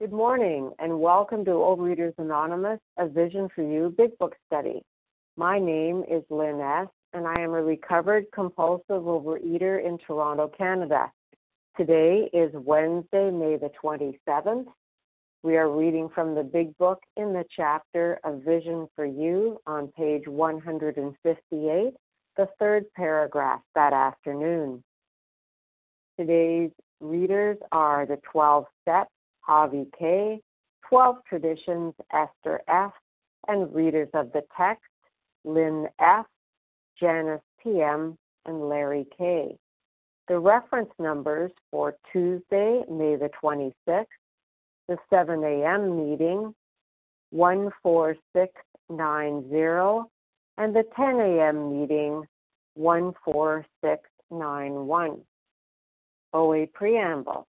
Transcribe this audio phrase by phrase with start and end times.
[0.00, 4.82] Good morning and welcome to Overeaters Anonymous, a Vision for You Big Book Study.
[5.36, 11.12] My name is Lynn S., and I am a recovered compulsive overeater in Toronto, Canada.
[11.76, 14.68] Today is Wednesday, May the 27th.
[15.42, 19.88] We are reading from the Big Book in the chapter of Vision for You on
[19.88, 21.92] page 158,
[22.38, 24.82] the third paragraph that afternoon.
[26.18, 26.70] Today's
[27.00, 29.10] readers are the 12 Steps,
[29.50, 30.40] Javi K.,
[30.88, 32.92] 12 Traditions, Esther F.,
[33.48, 34.84] and readers of the text,
[35.44, 36.26] Lynn F.,
[37.00, 39.58] Janice PM, and Larry K.
[40.28, 44.06] The reference numbers for Tuesday, May the 26th,
[44.88, 46.10] the 7 a.m.
[46.10, 46.54] meeting,
[47.32, 50.08] 14690,
[50.58, 51.80] and the 10 a.m.
[51.80, 52.22] meeting,
[52.76, 55.20] 14691.
[56.32, 57.48] OA Preamble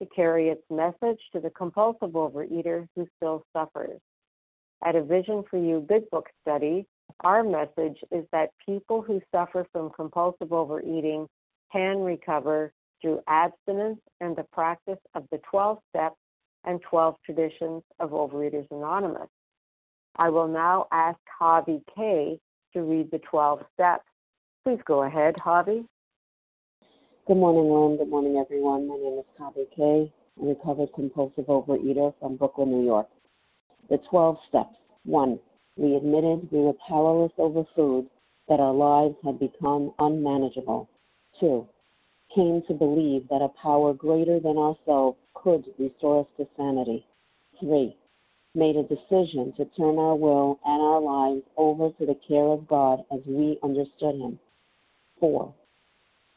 [0.00, 4.00] to carry its message to the compulsive overeater who still suffers.
[4.84, 6.86] At a Vision for You Big Book study,
[7.20, 11.28] our message is that people who suffer from compulsive overeating
[11.72, 16.16] can recover through abstinence and the practice of the 12 steps
[16.64, 19.28] and 12 traditions of Overeaters Anonymous.
[20.16, 22.38] I will now ask Javi K.
[22.72, 24.04] to read the 12 steps.
[24.64, 25.86] Please go ahead, Javi.
[27.26, 27.98] Good morning, Lynn.
[27.98, 28.86] Good morning, everyone.
[28.86, 33.08] My name is Javi a recovered compulsive overeater from Brooklyn, New York.
[33.90, 34.76] The 12 steps.
[35.02, 35.36] 1.
[35.76, 38.06] We admitted we were powerless over food,
[38.48, 40.88] that our lives had become unmanageable.
[41.40, 41.66] 2.
[42.32, 47.04] Came to believe that a power greater than ourselves could restore us to sanity.
[47.58, 47.96] 3.
[48.54, 52.68] Made a decision to turn our will and our lives over to the care of
[52.68, 54.38] God as we understood Him.
[55.18, 55.52] 4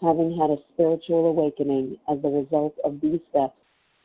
[0.00, 3.54] Having had a spiritual awakening as a result of these steps,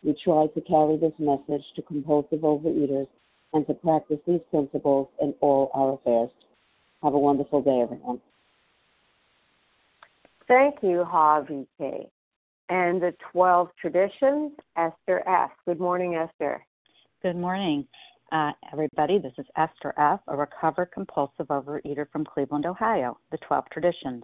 [0.03, 3.07] we try to carry this message to compulsive overeaters
[3.53, 6.31] and to practice these principles in all our affairs.
[7.03, 8.19] Have a wonderful day, everyone.
[10.47, 12.09] Thank you, Javi K.
[12.69, 15.51] And the 12 traditions, Esther F.
[15.65, 16.65] Good morning, Esther.
[17.21, 17.85] Good morning,
[18.31, 19.19] uh, everybody.
[19.19, 23.17] This is Esther F., a recovered compulsive overeater from Cleveland, Ohio.
[23.31, 24.23] The 12 traditions.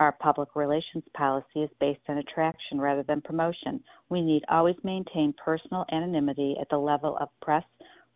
[0.00, 3.84] Our public relations policy is based on attraction rather than promotion.
[4.08, 7.64] We need always maintain personal anonymity at the level of press,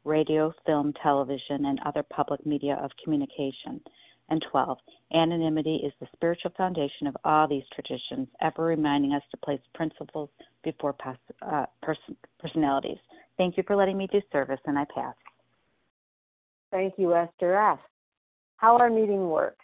[0.04, 3.82] radio, film, television, and other public media of communication.
[4.30, 4.78] And 12.
[5.12, 10.30] Anonymity is the spiritual foundation of all these traditions, ever reminding us to place principles
[10.62, 11.98] before pos- uh, pers-
[12.40, 12.96] personalities.
[13.36, 15.14] Thank you for letting me do service, and I pass.
[16.72, 17.78] Thank you, Esther F.
[18.56, 19.63] How our meeting works.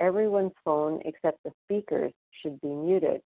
[0.00, 2.12] everyone's phone except the speaker's
[2.42, 3.20] should be muted.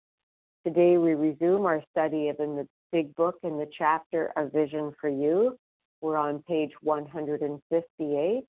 [0.65, 4.93] Today we resume our study of in the big book in the chapter A Vision
[5.01, 5.57] for You.
[6.01, 8.45] We're on page 158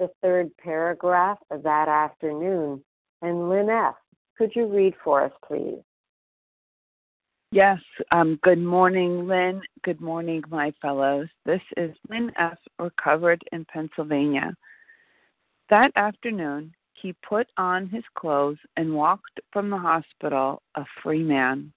[0.00, 2.82] the third paragraph of that afternoon.
[3.22, 3.94] And Lynn F.,
[4.36, 5.82] could you read for us, please?
[7.52, 7.78] Yes.
[8.10, 9.60] Um, good morning, Lynn.
[9.84, 11.28] Good morning, my fellows.
[11.44, 14.54] This is Lynn F., recovered in Pennsylvania.
[15.68, 21.72] That afternoon, he put on his clothes and walked from the hospital a free man.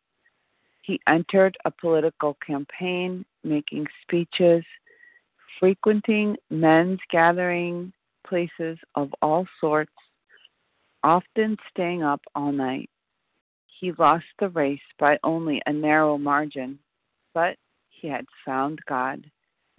[0.81, 4.63] He entered a political campaign, making speeches,
[5.59, 7.93] frequenting men's gathering
[8.27, 9.93] places of all sorts,
[11.03, 12.89] often staying up all night.
[13.79, 16.79] He lost the race by only a narrow margin,
[17.33, 17.57] but
[17.89, 19.23] he had found God,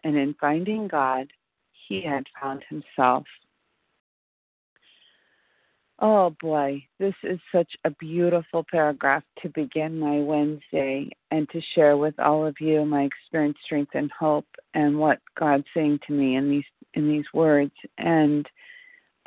[0.05, 1.27] and in finding God,
[1.89, 3.25] he had found himself.
[6.01, 11.97] Oh boy, this is such a beautiful paragraph to begin my Wednesday and to share
[11.97, 16.35] with all of you my experience, strength, and hope, and what God's saying to me
[16.37, 16.65] in these
[16.95, 17.73] in these words.
[17.99, 18.47] And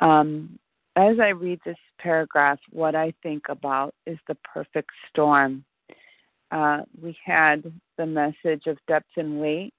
[0.00, 0.58] um,
[0.96, 5.64] as I read this paragraph, what I think about is the perfect storm.
[6.50, 9.72] Uh, we had the message of depth and weight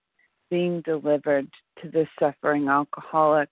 [0.50, 1.48] being delivered
[1.82, 3.50] to the suffering alcoholic.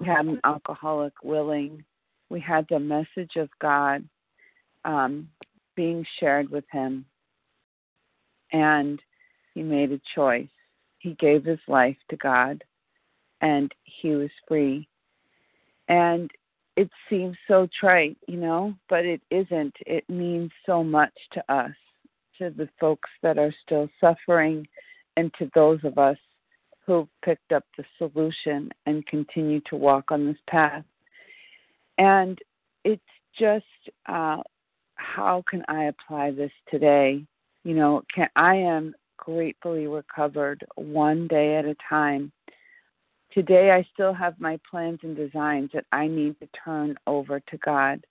[0.00, 1.84] We had an alcoholic willing.
[2.28, 4.04] We had the message of God
[4.84, 5.28] um,
[5.76, 7.04] being shared with him.
[8.52, 9.00] And
[9.54, 10.48] he made a choice.
[10.98, 12.62] He gave his life to God
[13.40, 14.88] and he was free.
[15.88, 16.30] And
[16.76, 19.74] it seems so trite, you know, but it isn't.
[19.86, 21.72] It means so much to us,
[22.38, 24.66] to the folks that are still suffering,
[25.16, 26.18] and to those of us
[26.86, 30.84] who've picked up the solution and continue to walk on this path.
[31.98, 32.38] And
[32.84, 33.02] it's
[33.38, 33.64] just
[34.06, 34.42] uh,
[34.94, 37.24] how can I apply this today?
[37.64, 42.32] You know, can I am gratefully recovered one day at a time
[43.32, 47.58] Today, I still have my plans and designs that I need to turn over to
[47.58, 48.04] God.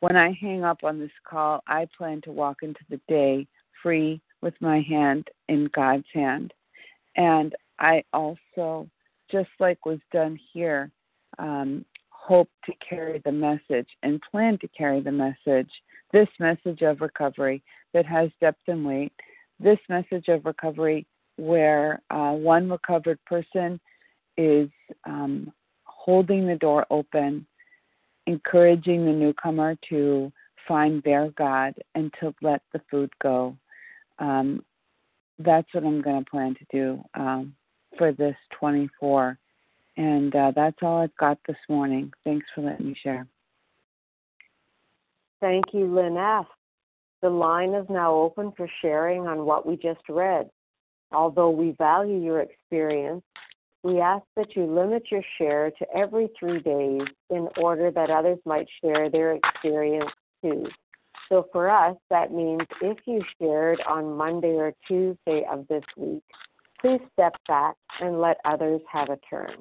[0.00, 3.46] When I hang up on this call, I plan to walk into the day
[3.82, 6.52] free with my hand in God's hand.
[7.16, 8.88] And I also,
[9.30, 10.90] just like was done here,
[11.38, 11.84] um,
[12.22, 15.70] hope to carry the message and plan to carry the message
[16.12, 17.62] this message of recovery
[17.94, 19.12] that has depth and weight,
[19.58, 23.80] this message of recovery where uh, one recovered person
[24.36, 24.68] is
[25.06, 25.50] um,
[25.84, 27.46] holding the door open,
[28.26, 30.30] encouraging the newcomer to
[30.68, 33.56] find their God and to let the food go.
[34.18, 34.64] Um,
[35.38, 37.54] that's what I'm going to plan to do um,
[37.98, 39.38] for this 24.
[39.96, 42.12] And uh, that's all I've got this morning.
[42.24, 43.26] Thanks for letting me share.
[45.40, 46.46] Thank you, Lynn F.
[47.20, 50.50] The line is now open for sharing on what we just read.
[51.12, 53.22] Although we value your experience,
[53.82, 58.38] we ask that you limit your share to every three days in order that others
[58.44, 60.10] might share their experience
[60.42, 60.66] too.
[61.28, 66.22] So for us, that means if you shared on Monday or Tuesday of this week,
[66.82, 69.54] please step back and let others have a turn.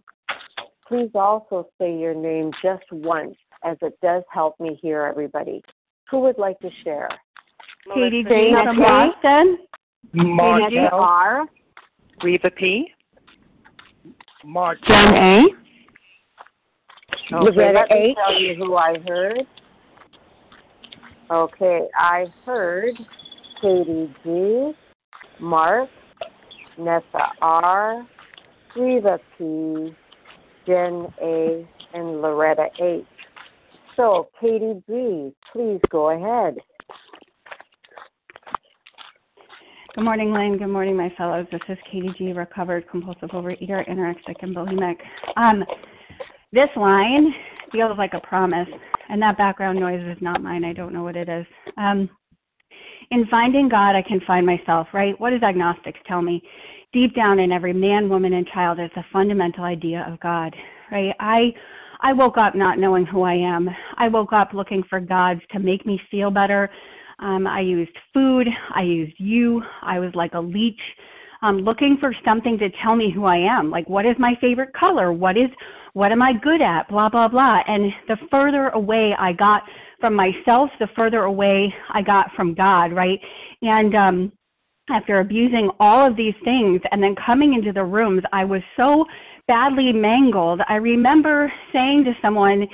[0.87, 5.61] Please also say your name just once, as it does help me hear everybody.
[6.09, 7.07] Who would like to share?
[7.93, 8.53] Katie G.
[8.63, 9.59] from Boston.
[10.13, 11.45] Mark R.
[12.23, 12.87] Reva P.
[14.43, 15.43] Mark Jen A.
[17.33, 19.39] Okay, let me tell you who I heard.
[21.29, 22.93] Okay, I heard
[23.61, 24.73] Katie G,
[25.39, 25.87] Mark,
[26.83, 28.07] Nessa R,
[28.75, 29.95] Reva P,
[30.65, 33.05] Jen A, and Loretta H.
[33.95, 36.57] So, Katie G, please go ahead.
[39.93, 40.57] Good morning, Lynn.
[40.57, 41.45] Good morning, my fellows.
[41.51, 44.95] This is Katie G, recovered compulsive overeater, anorexic, and bulimic.
[45.35, 45.65] Um,
[46.53, 47.33] this line
[47.71, 48.69] feels like a promise,
[49.09, 50.63] and that background noise is not mine.
[50.63, 51.45] I don't know what it is.
[51.77, 52.09] Um,
[53.11, 55.19] in finding God, I can find myself, right?
[55.19, 56.41] What does agnostics tell me?
[56.93, 60.55] Deep down in every man, woman, and child is the fundamental idea of God,
[60.91, 61.13] right?
[61.19, 61.53] I
[62.03, 63.69] I woke up not knowing who I am.
[63.97, 66.71] I woke up looking for gods to make me feel better,
[67.21, 68.47] um, I used food.
[68.75, 69.61] I used you.
[69.83, 70.79] I was like a leech,
[71.43, 73.69] um, looking for something to tell me who I am.
[73.69, 75.13] Like, what is my favorite color?
[75.13, 75.49] What is,
[75.93, 76.89] what am I good at?
[76.89, 77.59] Blah blah blah.
[77.67, 79.63] And the further away I got
[80.01, 82.91] from myself, the further away I got from God.
[82.91, 83.19] Right.
[83.61, 84.31] And um,
[84.89, 89.05] after abusing all of these things and then coming into the rooms, I was so
[89.47, 90.61] badly mangled.
[90.67, 92.67] I remember saying to someone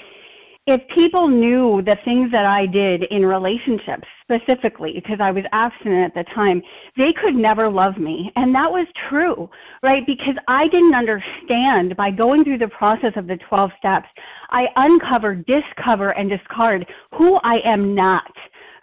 [0.67, 6.13] if people knew the things that I did in relationships specifically, because I was abstinent
[6.13, 6.61] at the time,
[6.97, 8.29] they could never love me.
[8.35, 9.49] And that was true,
[9.81, 10.05] right?
[10.05, 14.07] Because I didn't understand by going through the process of the 12 steps,
[14.49, 16.85] I uncover, discover, and discard
[17.17, 18.29] who I am not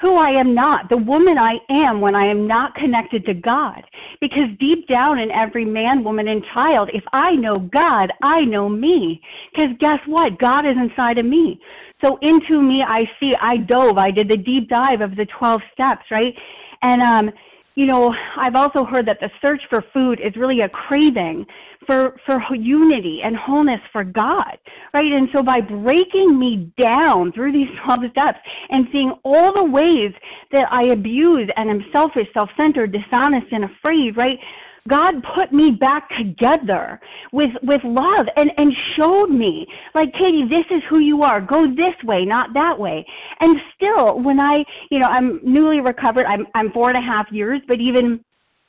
[0.04, 3.82] who I am not, the woman I am when I am not connected to God.
[4.20, 8.68] Because deep down in every man, woman, and child, if I know God, I know
[8.68, 9.23] me.
[9.50, 10.38] Because guess what?
[10.38, 11.58] God is inside of me.
[12.02, 15.62] So into me, I see, I dove, I did the deep dive of the 12
[15.73, 16.34] steps, right?
[16.82, 17.34] And, um,
[17.75, 21.45] you know, I've also heard that the search for food is really a craving
[21.87, 24.57] for for unity and wholeness for God,
[24.93, 25.12] right?
[25.12, 28.38] And so by breaking me down through these 12 steps
[28.71, 30.12] and seeing all the ways
[30.52, 34.38] that I abuse and am selfish, self-centered, dishonest, and afraid, right?
[34.86, 37.00] God put me back together
[37.32, 41.40] with with love and and showed me like Katie this is who you are.
[41.40, 43.04] Go this way not that way.
[43.40, 47.26] And still when I you know I'm newly recovered I'm I'm four and a half
[47.30, 48.22] years but even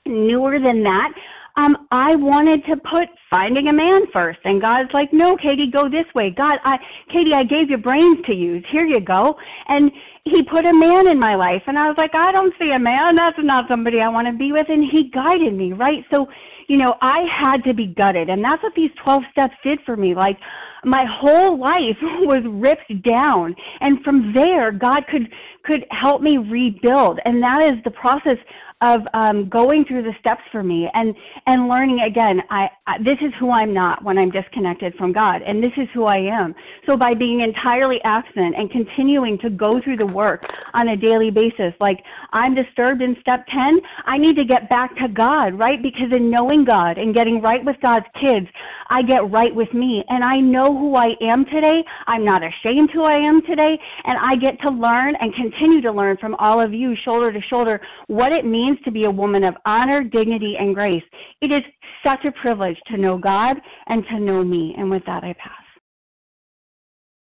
[0.05, 1.11] newer than that
[1.57, 4.39] um I wanted to put finding a man first.
[4.45, 6.29] And God's like no Katie go this way.
[6.29, 6.77] God I
[7.11, 8.63] Katie I gave you brains to use.
[8.71, 9.35] Here you go.
[9.67, 9.91] And
[10.25, 12.79] he put a man in my life and I was like, I don't see a
[12.79, 13.15] man.
[13.15, 14.65] That's not somebody I want to be with.
[14.69, 16.03] And he guided me, right?
[16.09, 16.27] So,
[16.67, 18.29] you know, I had to be gutted.
[18.29, 20.15] And that's what these 12 steps did for me.
[20.15, 20.37] Like
[20.83, 23.55] my whole life was ripped down.
[23.81, 25.31] And from there, God could,
[25.63, 27.19] could help me rebuild.
[27.23, 28.37] And that is the process
[28.81, 31.15] of um, going through the steps for me and
[31.45, 35.41] and learning again I, I this is who I'm not when I'm disconnected from God
[35.41, 36.53] and this is who I am.
[36.85, 41.31] So by being entirely absent and continuing to go through the work on a daily
[41.31, 42.03] basis like
[42.33, 45.81] I'm disturbed in step 10 I need to get back to God right?
[45.81, 48.47] Because in knowing God and getting right with God's kids
[48.89, 51.81] I get right with me and I know who I am today.
[52.07, 55.93] I'm not ashamed who I am today and I get to learn and continue to
[55.93, 59.11] learn from all of you shoulder to shoulder what it means means to be a
[59.11, 61.03] woman of honor, dignity, and grace.
[61.41, 61.61] It is
[62.03, 63.57] such a privilege to know God
[63.87, 64.73] and to know me.
[64.77, 65.51] And with that, I pass.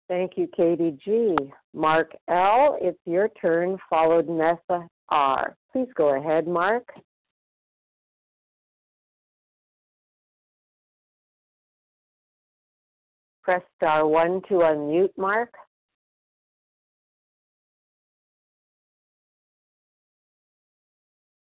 [0.10, 1.36] Thank you, Katie G.
[1.74, 5.56] Mark L., it's your turn, followed Nessa R.
[5.72, 6.86] Please go ahead, Mark.
[13.42, 15.54] Press star one to unmute, Mark.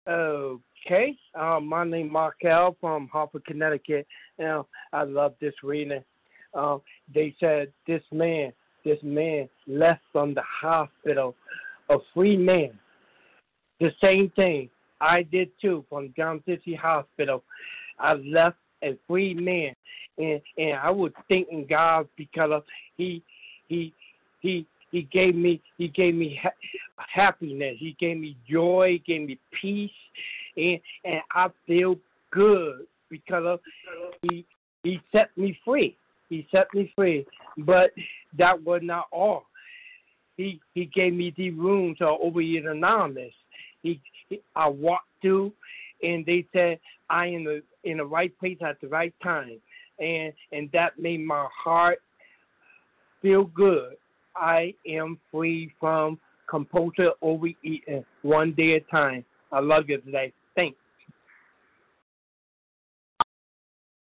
[0.08, 2.76] Okay, um, my name is Mark L.
[2.80, 4.06] from Hartford, Connecticut.
[4.36, 6.02] Now, I love this reading.
[6.54, 6.82] Um,
[7.14, 8.52] they said this man,
[8.84, 11.36] this man left from the hospital,
[11.88, 12.72] a free man.
[13.80, 14.68] The same thing
[15.00, 17.44] I did too from John City Hospital.
[18.00, 19.74] I left a free man,
[20.18, 22.62] and and I was thanking God because
[22.96, 23.22] he
[23.68, 23.94] he
[24.40, 26.50] he he gave me he gave me ha-
[26.96, 27.76] happiness.
[27.78, 29.00] He gave me joy.
[29.04, 29.90] He gave me peace,
[30.56, 31.96] and and I feel
[32.30, 33.60] good because of
[34.22, 34.44] he
[34.84, 35.96] he set me free.
[36.28, 37.26] He set me free.
[37.58, 37.90] But
[38.38, 39.46] that was not all.
[40.36, 43.32] He he gave me the rooms to Overeaters Anonymous.
[43.82, 45.52] He, he I walked through,
[46.02, 49.58] and they said I in the in the right place at the right time,
[49.98, 52.00] and and that made my heart
[53.22, 53.96] feel good.
[54.36, 59.24] I am free from compulsive overeating one day at a time.
[59.50, 60.32] I love you today.
[60.54, 60.76] Thanks.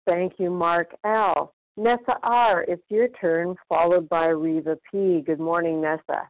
[0.07, 1.55] Thank you, Mark L.
[1.77, 5.23] Nessa R., it's your turn, followed by Reva P.
[5.25, 6.29] Good morning, Nessa.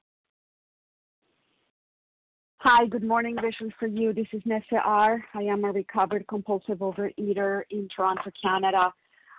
[2.58, 3.36] Hi, good morning.
[3.42, 4.12] Vision for you.
[4.12, 5.24] This is Nessa R.
[5.34, 8.92] I am a recovered compulsive overeater in Toronto, Canada.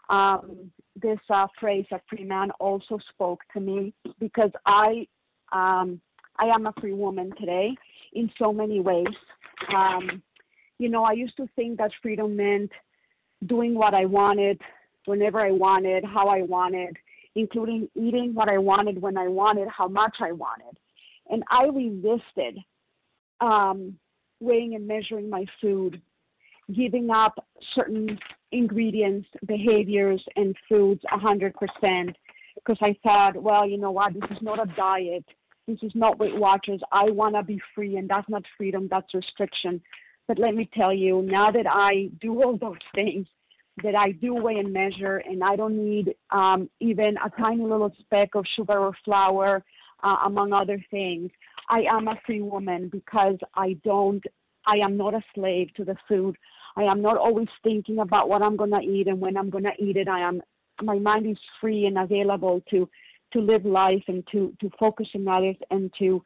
[0.09, 5.07] Um, this uh, phrase, a free man, also spoke to me because I,
[5.51, 5.99] um,
[6.37, 7.75] I am a free woman today
[8.13, 9.07] in so many ways.
[9.75, 10.21] Um,
[10.79, 12.71] you know, I used to think that freedom meant
[13.45, 14.59] doing what I wanted,
[15.05, 16.97] whenever I wanted, how I wanted,
[17.35, 20.77] including eating what I wanted when I wanted, how much I wanted.
[21.29, 22.59] And I resisted
[23.41, 23.97] um,
[24.39, 26.01] weighing and measuring my food,
[26.73, 28.19] giving up certain
[28.53, 32.13] ingredients, behaviors, and foods 100%
[32.55, 35.25] because I thought, well, you know what, this is not a diet.
[35.67, 36.81] This is not Weight Watchers.
[36.91, 39.81] I want to be free, and that's not freedom, that's restriction.
[40.27, 43.27] But let me tell you, now that I do all those things,
[43.83, 47.91] that I do weigh and measure, and I don't need um, even a tiny little
[47.99, 49.63] speck of sugar or flour,
[50.03, 51.31] uh, among other things.
[51.69, 54.23] I am a free woman because I don't,
[54.67, 56.37] I am not a slave to the food.
[56.75, 59.97] I am not always thinking about what I'm to eat and when I'm to eat
[59.97, 60.07] it.
[60.07, 60.41] I am,
[60.81, 62.89] my mind is free and available to,
[63.33, 66.23] to live life and to, to focus on others and to,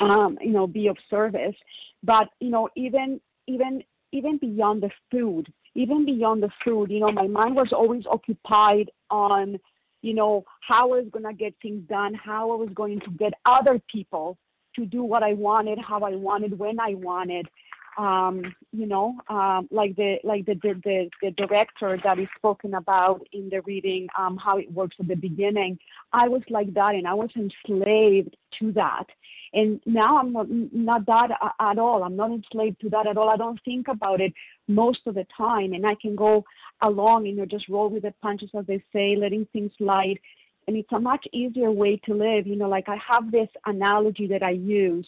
[0.00, 1.54] um, you know, be of service.
[2.02, 7.10] But, you know, even, even, even beyond the food, even beyond the food, you know,
[7.10, 9.58] my mind was always occupied on,
[10.02, 13.10] you know, how I was going to get things done, how I was going to
[13.10, 14.36] get other people
[14.76, 17.48] to do what I wanted, how I wanted, when I wanted.
[17.96, 23.26] Um, you know, um, like the like the, the the director that is spoken about
[23.32, 25.78] in the reading, um, how it works at the beginning.
[26.12, 29.06] I was like that, and I was enslaved to that.
[29.52, 31.30] And now I'm not, not that
[31.60, 32.02] at all.
[32.02, 33.30] I'm not enslaved to that at all.
[33.30, 34.32] I don't think about it
[34.66, 36.44] most of the time, and I can go
[36.82, 40.18] along, you know, just roll with the punches, as they say, letting things slide.
[40.66, 42.48] And it's a much easier way to live.
[42.48, 45.06] You know, like I have this analogy that I use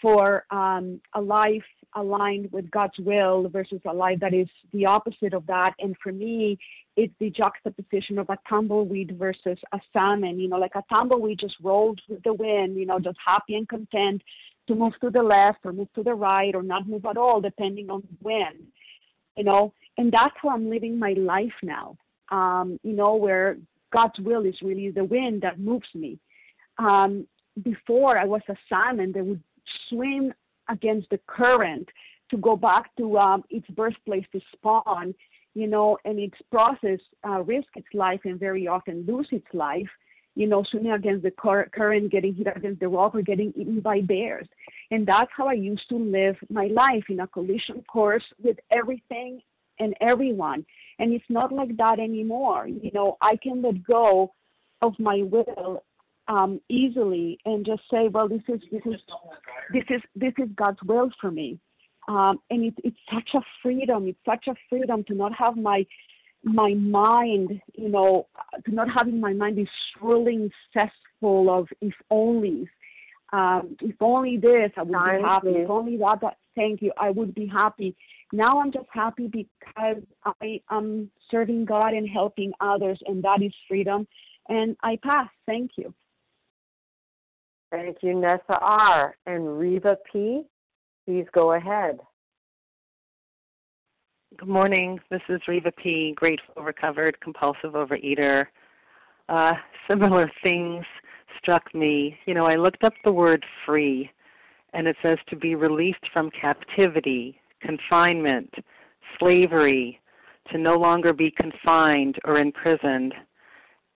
[0.00, 5.34] for um, a life aligned with God's will versus a life that is the opposite
[5.34, 5.74] of that.
[5.78, 6.58] And for me,
[6.96, 10.38] it's the juxtaposition of a tumbleweed versus a salmon.
[10.38, 13.68] You know, like a tumbleweed just rolls with the wind, you know, just happy and
[13.68, 14.22] content
[14.66, 17.40] to move to the left or move to the right or not move at all,
[17.40, 18.66] depending on when.
[19.36, 21.96] You know, and that's how I'm living my life now.
[22.30, 23.56] Um, you know, where
[23.92, 26.18] God's will is really the wind that moves me.
[26.78, 27.26] Um,
[27.62, 29.42] before I was a salmon that would
[29.88, 30.32] swim
[30.68, 31.88] against the current
[32.30, 35.14] to go back to um, its birthplace to spawn,
[35.54, 39.88] you know, and its process uh, risk its life and very often lose its life,
[40.34, 43.80] you know, swimming against the cur- current, getting hit against the rock, or getting eaten
[43.80, 44.46] by bears.
[44.90, 49.40] And that's how I used to live my life in a collision course with everything
[49.80, 50.64] and everyone.
[50.98, 52.68] And it's not like that anymore.
[52.68, 54.32] You know, I can let go
[54.82, 55.82] of my will
[56.68, 59.00] easily and just say, well, this is this is
[59.72, 61.58] this is this is God's will for me,
[62.08, 64.06] um, and it, it's such a freedom.
[64.06, 65.86] It's such a freedom to not have my
[66.44, 68.26] my mind, you know,
[68.64, 72.68] to not having my mind be swirling cesspool of if onlys.
[73.32, 75.48] Um, if only this, I would be happy.
[75.48, 77.94] If only that, that, thank you, I would be happy.
[78.32, 80.02] Now I'm just happy because
[80.40, 84.06] I am serving God and helping others, and that is freedom.
[84.48, 85.28] And I pass.
[85.46, 85.92] Thank you.
[87.70, 89.16] Thank you, Nessa R.
[89.26, 90.42] And Reva P.,
[91.04, 91.98] please go ahead.
[94.38, 94.98] Good morning.
[95.10, 98.46] This is Reva P., grateful, recovered, compulsive overeater.
[99.28, 99.54] Uh,
[99.86, 100.84] similar things
[101.38, 102.16] struck me.
[102.26, 104.10] You know, I looked up the word free,
[104.72, 108.52] and it says to be released from captivity, confinement,
[109.18, 110.00] slavery,
[110.50, 113.14] to no longer be confined or imprisoned.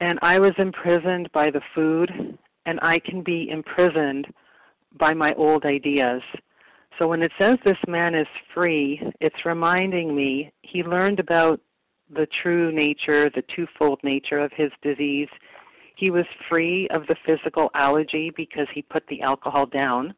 [0.00, 4.27] And I was imprisoned by the food and I can be imprisoned
[4.98, 6.22] by my old ideas.
[6.98, 11.61] So when it says this man is free, it's reminding me he learned about
[12.14, 15.29] the true nature, the twofold nature of his disease.
[15.96, 20.14] He was free of the physical allergy because he put the alcohol down.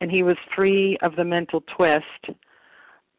[0.00, 2.36] And he was free of the mental twist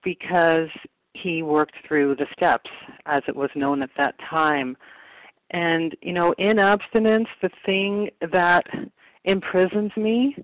[0.04, 0.70] because
[1.14, 2.70] he worked through the steps,
[3.06, 4.78] as it was known at that time.
[5.52, 8.66] And, you know, in abstinence, the thing that
[9.24, 10.36] imprisons me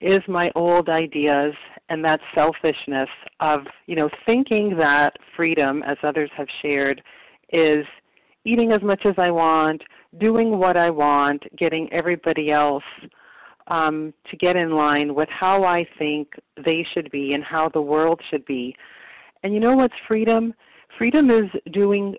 [0.00, 1.54] is my old ideas
[1.88, 3.08] and that selfishness
[3.40, 7.02] of, you know, thinking that freedom, as others have shared,
[7.52, 7.84] is
[8.44, 9.82] eating as much as I want,
[10.18, 12.84] doing what I want, getting everybody else
[13.68, 16.28] um, to get in line with how I think
[16.64, 18.76] they should be and how the world should be.
[19.42, 20.54] And you know what's freedom?
[20.98, 22.16] Freedom is doing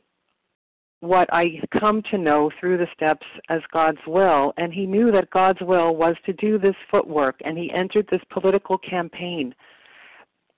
[1.06, 4.54] what I come to know through the steps as God's will.
[4.58, 8.22] And he knew that God's will was to do this footwork, and he entered this
[8.32, 9.54] political campaign.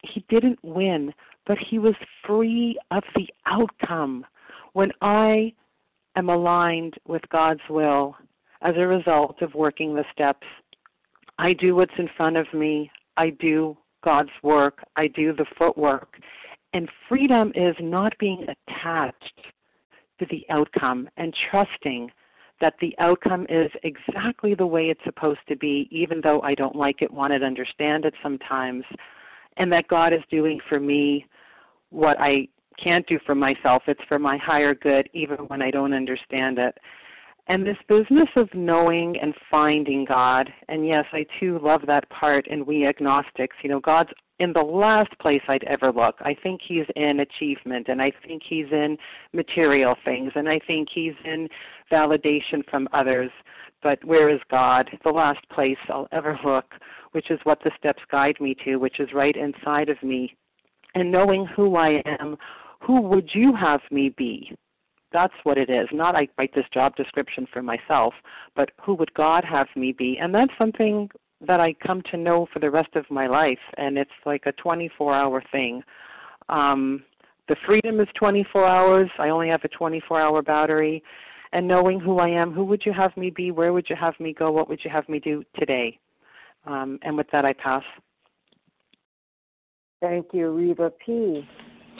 [0.04, 1.14] He didn't win,
[1.46, 4.26] but he was free of the outcome.
[4.74, 5.54] When I
[6.16, 8.16] am aligned with God's will
[8.62, 10.48] as a result of working the steps,
[11.38, 16.18] I do what's in front of me, I do God's work, I do the footwork.
[16.74, 19.42] And freedom is not being attached
[20.20, 22.12] to the outcome and trusting
[22.60, 26.76] that the outcome is exactly the way it's supposed to be, even though I don't
[26.76, 28.84] like it, want to understand it sometimes,
[29.58, 31.26] and that God is doing for me
[31.90, 32.48] what I
[32.84, 33.84] can't do for myself.
[33.88, 36.78] It's for my higher good, even when I don't understand it.
[37.48, 42.46] And this business of knowing and finding God, and yes, I too love that part
[42.50, 43.56] and We Agnostics.
[43.64, 46.16] You know, God's in the last place I'd ever look.
[46.22, 48.98] I think he's in achievement and I think he's in
[49.34, 51.48] material things and I think he's in
[51.92, 53.32] validation from others.
[53.82, 54.90] But where is God?
[55.04, 56.66] The last place I'll ever look,
[57.12, 60.36] which is what the steps guide me to, which is right inside of me.
[60.96, 62.38] And knowing who I am,
[62.82, 64.52] who would you have me be?
[65.12, 65.88] That's what it is.
[65.92, 68.14] Not I write this job description for myself,
[68.56, 70.18] but who would God have me be?
[70.20, 71.10] And that's something
[71.46, 74.52] that I come to know for the rest of my life, and it's like a
[74.54, 75.84] 24 hour thing.
[76.50, 77.04] Um,
[77.48, 79.10] the freedom is 24 hours.
[79.20, 81.04] I only have a 24 hour battery.
[81.54, 83.52] And knowing who I am, who would you have me be?
[83.52, 84.52] Where would you have me go?
[84.52, 85.98] What would you have me do today?
[86.66, 87.84] Um, and with that, I pass.
[90.02, 91.48] Thank you, Reva P.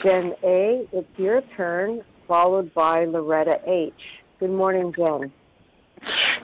[0.02, 3.92] Jen A., it's your turn, followed by Loretta H.
[4.38, 5.32] Good morning, Jen.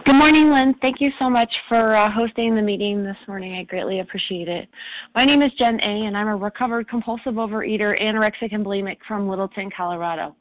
[0.04, 0.74] Good morning, Lynn.
[0.80, 3.54] Thank you so much for uh, hosting the meeting this morning.
[3.54, 4.68] I greatly appreciate it.
[5.14, 9.28] My name is Jen A., and I'm a recovered compulsive overeater, anorexic, and bulimic from
[9.28, 10.34] Littleton, Colorado.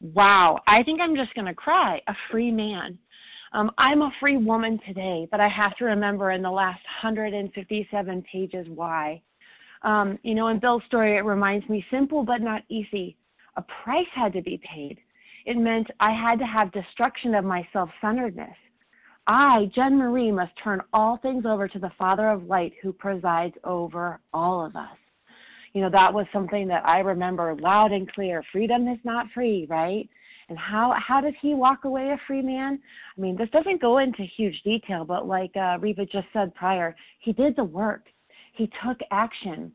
[0.00, 2.00] Wow, I think I'm just going to cry.
[2.08, 2.98] A free man.
[3.52, 8.24] Um, I'm a free woman today, but I have to remember in the last 157
[8.30, 9.20] pages why.
[9.82, 13.16] Um, you know, in Bill's story, it reminds me simple but not easy.
[13.56, 14.98] A price had to be paid.
[15.46, 18.56] It meant I had to have destruction of my self centeredness.
[19.26, 23.54] I, Jen Marie, must turn all things over to the Father of Light who presides
[23.64, 24.96] over all of us.
[25.72, 28.42] You know, that was something that I remember loud and clear.
[28.50, 30.08] Freedom is not free, right?
[30.48, 32.80] And how how did he walk away a free man?
[33.16, 36.96] I mean, this doesn't go into huge detail, but like uh, Reva just said prior,
[37.20, 38.06] he did the work.
[38.54, 39.72] He took action.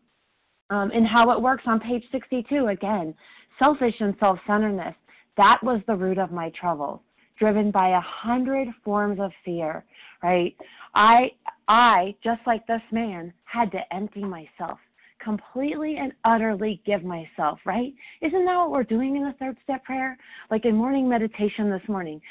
[0.71, 3.13] Um, and how it works on page 62 again,
[3.59, 4.95] selfish and self-centeredness.
[5.37, 7.01] That was the root of my troubles
[7.37, 9.83] driven by a hundred forms of fear,
[10.23, 10.55] right?
[10.93, 11.31] I,
[11.67, 14.79] I, just like this man, had to empty myself
[15.21, 17.93] completely and utterly give myself, right?
[18.21, 20.17] Isn't that what we're doing in the third step prayer?
[20.51, 22.21] Like in morning meditation this morning.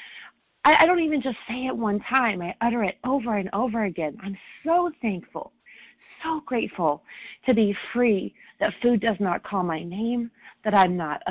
[0.63, 3.83] I, I don't even just say it one time, I utter it over and over
[3.83, 4.17] again.
[4.23, 5.51] I'm so thankful,
[6.23, 7.03] so grateful
[7.45, 10.31] to be free that food does not call my name,
[10.63, 11.21] that I'm not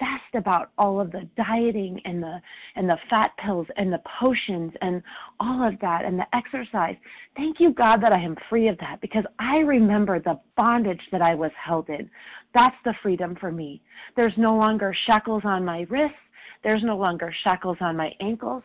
[0.00, 2.40] obsessed about all of the dieting and the
[2.76, 5.02] and the fat pills and the potions and
[5.38, 6.96] all of that and the exercise.
[7.36, 11.22] Thank you God that I am free of that because I remember the bondage that
[11.22, 12.10] I was held in.
[12.54, 13.82] That's the freedom for me.
[14.16, 16.16] There's no longer shackles on my wrists.
[16.62, 18.62] There's no longer shackles on my ankles.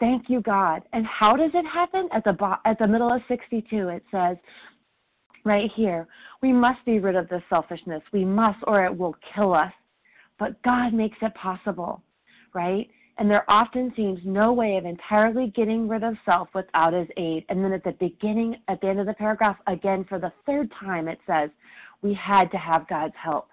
[0.00, 0.82] Thank you God.
[0.92, 2.08] And how does it happen?
[2.12, 4.36] At the bo- at the middle of 62 it says
[5.44, 6.06] right here.
[6.42, 8.02] We must be rid of this selfishness.
[8.12, 9.72] We must, or it will kill us.
[10.38, 12.02] But God makes it possible,
[12.54, 12.88] right?
[13.18, 17.44] And there often seems no way of entirely getting rid of self without his aid.
[17.48, 20.72] And then at the beginning, at the end of the paragraph, again for the third
[20.78, 21.50] time, it says,
[22.00, 23.48] we had to have God's help.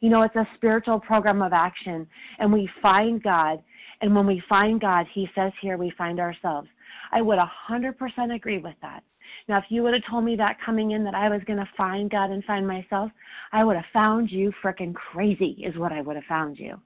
[0.00, 2.06] You know, it's a spiritual program of action,
[2.38, 3.62] and we find God.
[4.00, 6.68] And when we find God, He says here, we find ourselves.
[7.10, 9.02] I would 100% agree with that.
[9.48, 11.68] Now, if you would have told me that coming in that I was going to
[11.76, 13.10] find God and find myself,
[13.52, 16.80] I would have found you frickin' crazy, is what I would have found you.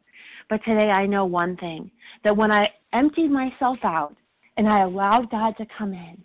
[0.49, 1.91] But today I know one thing
[2.25, 4.17] that when I emptied myself out
[4.57, 6.23] and I allowed God to come in,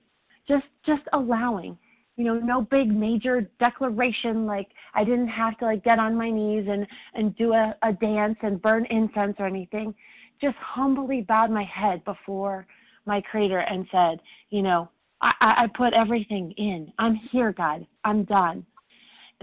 [0.48, 1.78] just just allowing,
[2.16, 6.30] you know, no big major declaration like I didn't have to like get on my
[6.30, 9.94] knees and and do a, a dance and burn incense or anything.
[10.42, 12.68] Just humbly bowed my head before
[13.06, 14.90] my creator and said, you know,
[15.22, 16.92] I, I put everything in.
[17.00, 17.86] I'm here, God.
[18.04, 18.66] I'm done.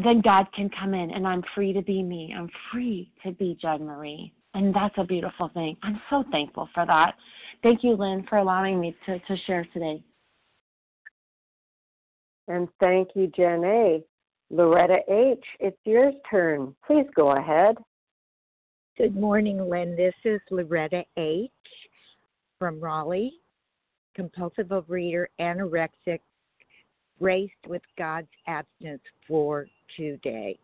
[0.03, 2.35] Then God can come in and I'm free to be me.
[2.37, 4.33] I'm free to be Jen Marie.
[4.55, 5.77] And that's a beautiful thing.
[5.83, 7.15] I'm so thankful for that.
[7.63, 10.03] Thank you, Lynn, for allowing me to, to share today.
[12.47, 14.05] And thank you, Jen A.
[14.51, 16.75] Loretta H., it's your turn.
[16.87, 17.77] Please go ahead.
[18.97, 19.97] Good morning, Lynn.
[19.97, 21.51] This is Loretta H.
[22.59, 23.33] from Raleigh,
[24.15, 26.21] compulsive overeater, anorexic,
[27.19, 30.59] graced with God's abstinence for today.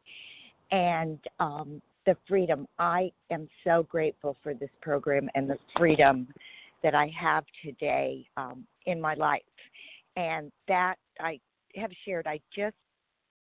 [0.71, 6.29] And um, the freedom, I am so grateful for this program and the freedom
[6.83, 9.43] that I have today um, in my life.
[10.17, 11.39] And that I
[11.77, 12.75] have shared, I just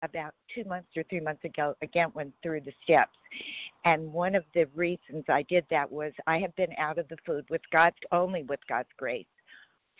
[0.02, 3.16] about two months or three months ago again went through the steps.
[3.84, 7.16] And one of the reasons I did that was I have been out of the
[7.26, 9.26] food with God's only with God's grace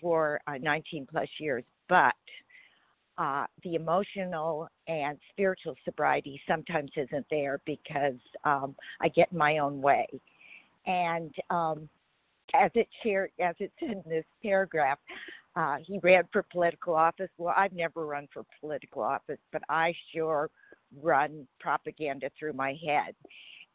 [0.01, 2.15] for uh, 19 plus years, but
[3.19, 9.83] uh, the emotional and spiritual sobriety sometimes isn't there because um, I get my own
[9.83, 10.07] way.
[10.87, 11.89] And um,
[12.55, 14.99] as it shared, as it's in this paragraph,
[15.57, 17.31] uh, he ran for political office.
[17.37, 20.49] Well, I've never run for political office, but I sure
[21.03, 23.15] run propaganda through my head.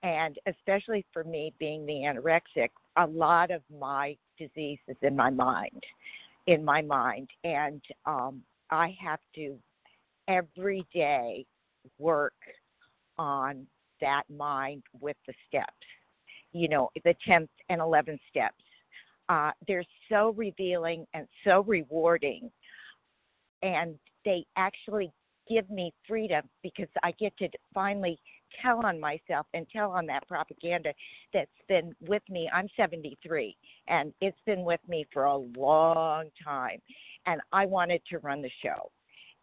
[0.04, 5.30] And especially for me being the anorexic, a lot of my disease is in my
[5.30, 5.84] mind,
[6.48, 7.30] in my mind.
[7.44, 9.58] And um, I have to
[10.28, 11.46] every day
[12.00, 12.34] work
[13.18, 13.68] on
[14.02, 15.74] that mind with the steps,
[16.52, 18.64] you know, the 10th and 11th steps
[19.30, 22.52] uh, they're so revealing and so rewarding.
[23.62, 25.12] And they actually
[25.50, 28.20] give me freedom because I get to finally
[28.62, 30.94] tell on myself and tell on that propaganda
[31.34, 32.50] that's been with me.
[32.54, 33.56] I'm 73
[33.88, 36.80] and it's been with me for a long time.
[37.26, 38.92] And I wanted to run the show.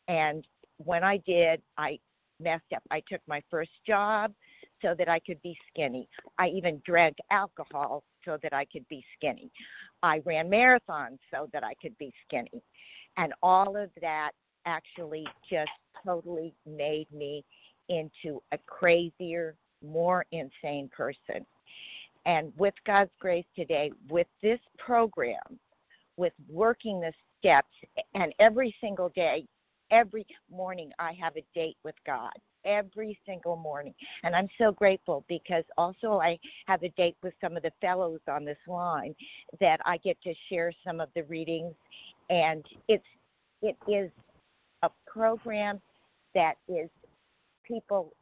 [0.09, 0.47] And
[0.79, 1.99] when I did, I
[2.41, 2.83] messed up.
[2.91, 4.33] I took my first job
[4.83, 6.09] so that I could be skinny.
[6.39, 9.51] I even drank alcohol so that I could be skinny.
[10.03, 12.63] I ran marathons so that I could be skinny.
[13.17, 14.31] And all of that
[14.67, 15.71] actually just
[16.05, 17.45] totally made me
[17.91, 21.45] into a crazier, more insane person.
[22.25, 25.59] And with God's grace today, with this program,
[26.17, 27.69] with working the steps,
[28.15, 29.45] and every single day,
[29.91, 32.33] every morning, I have a date with God
[32.65, 33.95] every single morning.
[34.23, 38.21] And I'm so grateful because also I have a date with some of the fellows
[38.29, 39.15] on this line
[39.61, 41.75] that I get to share some of the readings
[42.29, 43.05] and it's
[43.63, 44.11] it is
[44.83, 45.81] a program
[46.35, 46.89] that is
[47.71, 48.13] people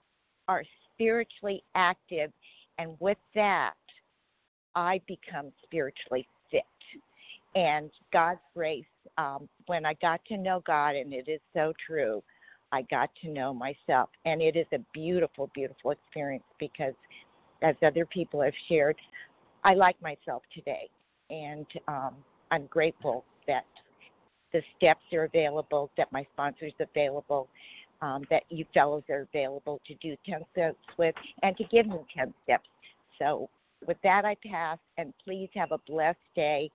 [0.46, 0.62] are
[0.94, 2.30] spiritually active
[2.78, 3.74] and with that
[4.74, 6.62] I become spiritually fit.
[7.54, 8.84] And God's grace,
[9.16, 12.22] um, when I got to know God, and it is so true,
[12.70, 14.10] I got to know myself.
[14.24, 16.94] And it is a beautiful, beautiful experience because,
[17.62, 18.96] as other people have shared,
[19.64, 20.88] I like myself today.
[21.30, 22.14] And um,
[22.50, 23.64] I'm grateful that
[24.52, 27.48] the steps are available, that my sponsor is available,
[28.00, 31.98] um, that you fellows are available to do 10 steps with, and to give me
[32.16, 32.68] 10 steps.
[33.18, 33.48] So,
[33.86, 36.70] with that, I pass, and please have a blessed day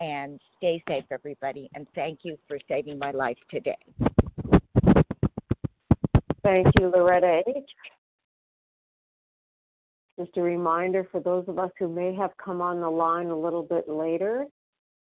[0.00, 1.68] and stay safe, everybody.
[1.74, 3.76] And thank you for saving my life today.
[6.42, 7.64] Thank you, Loretta H.
[10.18, 13.38] Just a reminder for those of us who may have come on the line a
[13.38, 14.46] little bit later,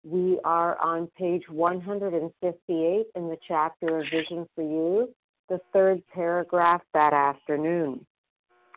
[0.03, 5.13] we are on page 158 in the chapter of Vision for You,
[5.49, 8.05] the third paragraph that afternoon.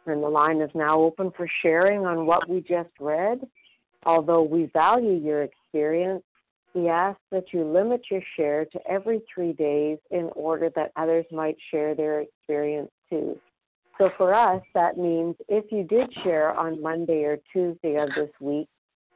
[0.06, 3.40] And the line is now open for sharing on what we just read.
[4.04, 6.22] Although we value your experience,
[6.74, 11.24] we ask that you limit your share to every three days in order that others
[11.32, 13.40] might share their experience too.
[13.98, 18.30] So for us, that means if you did share on Monday or Tuesday of this
[18.40, 18.68] week,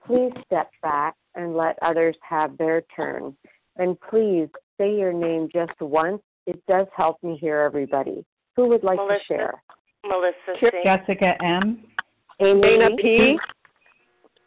[0.07, 3.37] please step back and let others have their turn.
[3.77, 6.23] And please say your name just once.
[6.47, 8.25] It does help me hear everybody.
[8.57, 9.63] Who would like Melissa, to share?
[10.07, 10.71] Melissa Sure.
[10.73, 10.79] C.
[10.85, 11.85] Jessica M.
[12.41, 13.39] Amy Dana P.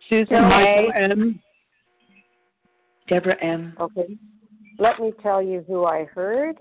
[0.10, 1.00] Susan Bill Michael A.
[1.00, 1.40] M.
[3.08, 3.74] Deborah M.
[3.80, 4.18] Okay.
[4.80, 6.58] let me tell you who I heard.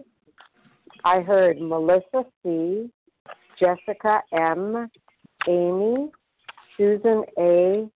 [1.05, 2.91] I heard Melissa C.,
[3.59, 4.89] Jessica M.,
[5.49, 6.11] Amy,
[6.77, 7.89] Susan A.,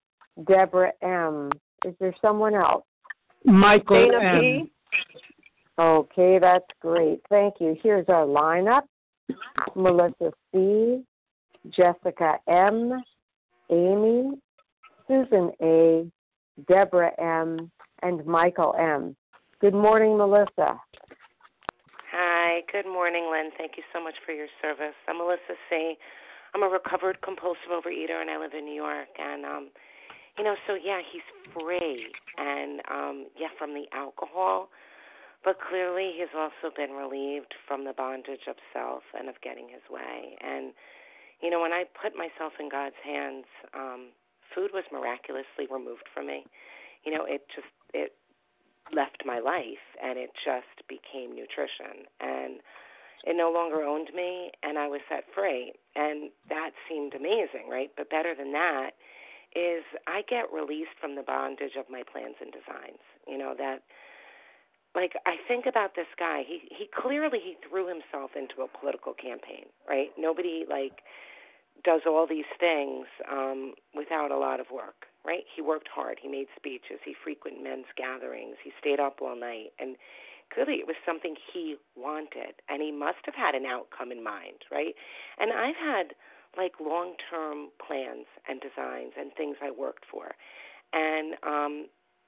[0.45, 1.49] Deborah M.
[1.85, 2.83] Is there someone else?
[3.45, 4.41] Michael Dana M.
[4.41, 4.71] P.
[5.79, 7.21] Okay, that's great.
[7.29, 7.75] Thank you.
[7.81, 8.83] Here's our lineup
[9.75, 11.03] Melissa C.,
[11.69, 12.93] Jessica M.,
[13.69, 14.31] Amy,
[15.07, 16.09] Susan A.,
[16.67, 19.15] Deborah M., and Michael M.
[19.59, 20.79] Good morning, Melissa.
[22.11, 23.51] Hi, good morning, Lynn.
[23.57, 24.95] Thank you so much for your service.
[25.07, 25.95] I'm Melissa C.
[26.55, 29.09] I'm a recovered compulsive overeater, and I live in New York.
[29.19, 29.69] And um,
[30.37, 31.21] you know, so yeah, he's
[31.53, 34.69] free, and um, yeah, from the alcohol,
[35.47, 39.87] but clearly he's also been relieved from the bondage of self and of getting his
[39.89, 40.35] way.
[40.43, 40.75] And
[41.39, 44.11] you know, when I put myself in God's hands, um,
[44.53, 46.43] food was miraculously removed from me.
[47.05, 48.11] You know, it just it
[48.91, 52.59] left my life and it just became nutrition and
[53.23, 57.91] it no longer owned me and I was set free and that seemed amazing, right?
[57.95, 58.99] But better than that
[59.55, 62.99] is I get released from the bondage of my plans and designs.
[63.27, 63.87] You know that
[64.97, 66.43] like I think about this guy.
[66.47, 70.09] He he clearly he threw himself into a political campaign, right?
[70.19, 71.03] Nobody like
[71.85, 75.43] does all these things um without a lot of work right?
[75.53, 76.17] He worked hard.
[76.21, 77.03] He made speeches.
[77.03, 78.55] He frequented men's gatherings.
[78.63, 79.75] He stayed up all night.
[79.77, 79.97] And
[80.53, 82.55] clearly it was something he wanted.
[82.69, 84.95] And he must have had an outcome in mind, right?
[85.37, 86.15] And I've had
[86.57, 90.31] like long term plans and designs and things I worked for.
[90.93, 91.87] And um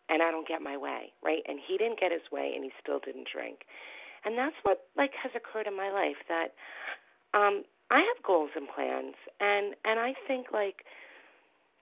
[0.09, 1.43] and I don't get my way, right?
[1.47, 3.65] And he didn't get his way and he still didn't drink.
[4.25, 6.57] And that's what like has occurred in my life that
[7.33, 10.83] um I have goals and plans and and I think like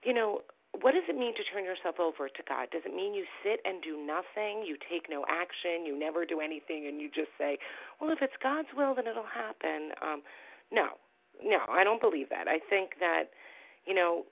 [0.04, 0.42] you know
[0.80, 2.68] what does it mean to turn yourself over to God?
[2.70, 6.40] Does it mean you sit and do nothing, you take no action, you never do
[6.40, 7.58] anything, and you just say,
[7.98, 9.92] "Well, if it's God's will, then it'll happen"?
[10.02, 10.22] Um,
[10.70, 11.00] no,
[11.42, 12.46] no, I don't believe that.
[12.48, 13.30] I think that
[13.86, 14.26] you know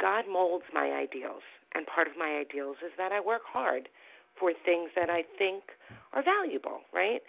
[0.00, 1.42] God molds my ideals,
[1.74, 3.88] and part of my ideals is that I work hard
[4.38, 5.64] for things that I think
[6.12, 7.22] are valuable, right?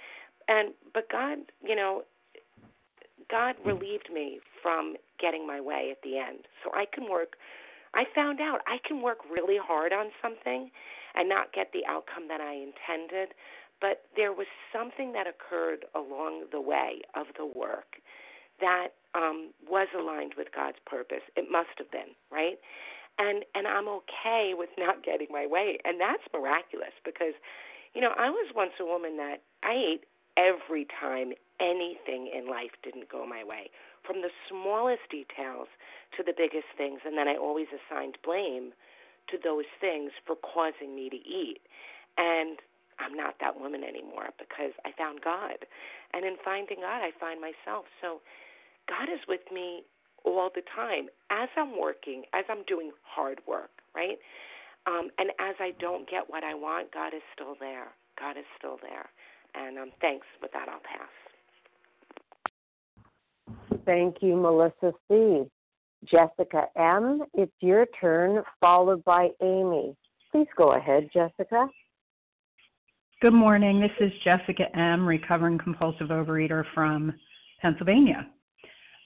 [0.48, 2.04] And but God, you know,
[3.30, 7.36] God relieved me from getting my way at the end, so I can work
[7.94, 10.72] I found out I can work really hard on something
[11.16, 13.36] and not get the outcome that I intended,
[13.80, 18.02] but there was something that occurred along the way of the work
[18.60, 21.22] that um, was aligned with God's purpose.
[21.36, 22.58] It must have been, right?
[23.20, 27.38] And and I'm okay with not getting my way, and that's miraculous because,
[27.94, 30.04] you know, I was once a woman that I ate
[30.36, 33.70] every time anything in life didn't go my way,
[34.02, 35.68] from the smallest details
[36.18, 38.74] to the biggest things, and then I always assigned blame
[39.30, 41.62] to those things for causing me to eat.
[42.18, 42.58] And
[43.00, 45.66] I'm not that woman anymore because I found God.
[46.14, 47.86] And in finding God, I find myself.
[48.02, 48.22] So
[48.90, 49.84] God is with me
[50.26, 54.18] all the time as I'm working, as I'm doing hard work, right?
[54.86, 57.94] Um, and as I don't get what I want, God is still there.
[58.20, 59.10] God is still there.
[59.56, 60.26] And um, thanks.
[60.42, 61.10] With that, I'll pass.
[63.86, 65.44] Thank you, Melissa C.
[66.06, 69.96] Jessica M., it's your turn, followed by Amy.
[70.32, 71.68] Please go ahead, Jessica.
[73.22, 73.80] Good morning.
[73.80, 77.14] This is Jessica M., recovering compulsive overeater from
[77.62, 78.28] Pennsylvania.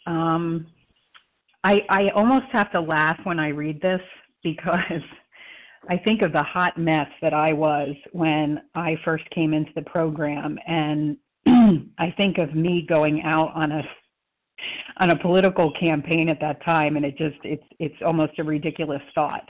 [0.08, 0.66] Um,
[1.64, 4.02] I, I almost have to laugh when I read this
[4.44, 5.02] because
[5.90, 9.84] I think of the hot mess that I was when I first came into the
[9.84, 11.18] program, and
[11.98, 13.84] I think of me going out on a
[14.98, 19.02] on a political campaign at that time and it just it's it's almost a ridiculous
[19.14, 19.48] thought.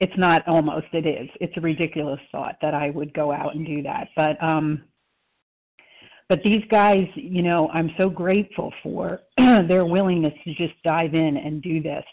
[0.00, 1.28] It's not almost it is.
[1.40, 4.08] It's a ridiculous thought that i would go out and do that.
[4.14, 4.82] But um
[6.28, 11.36] but these guys you know i'm so grateful for their willingness to just dive in
[11.36, 12.04] and do this.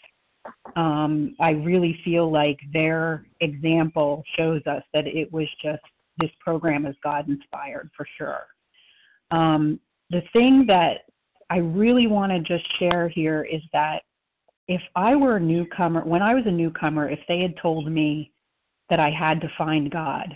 [0.75, 5.83] Um i really feel like their example shows us that it was just
[6.17, 8.45] this program is god inspired for sure.
[9.31, 9.79] Um
[10.11, 11.05] the thing that
[11.49, 14.03] I really want to just share here is that
[14.67, 18.31] if I were a newcomer, when I was a newcomer, if they had told me
[18.89, 20.35] that I had to find God,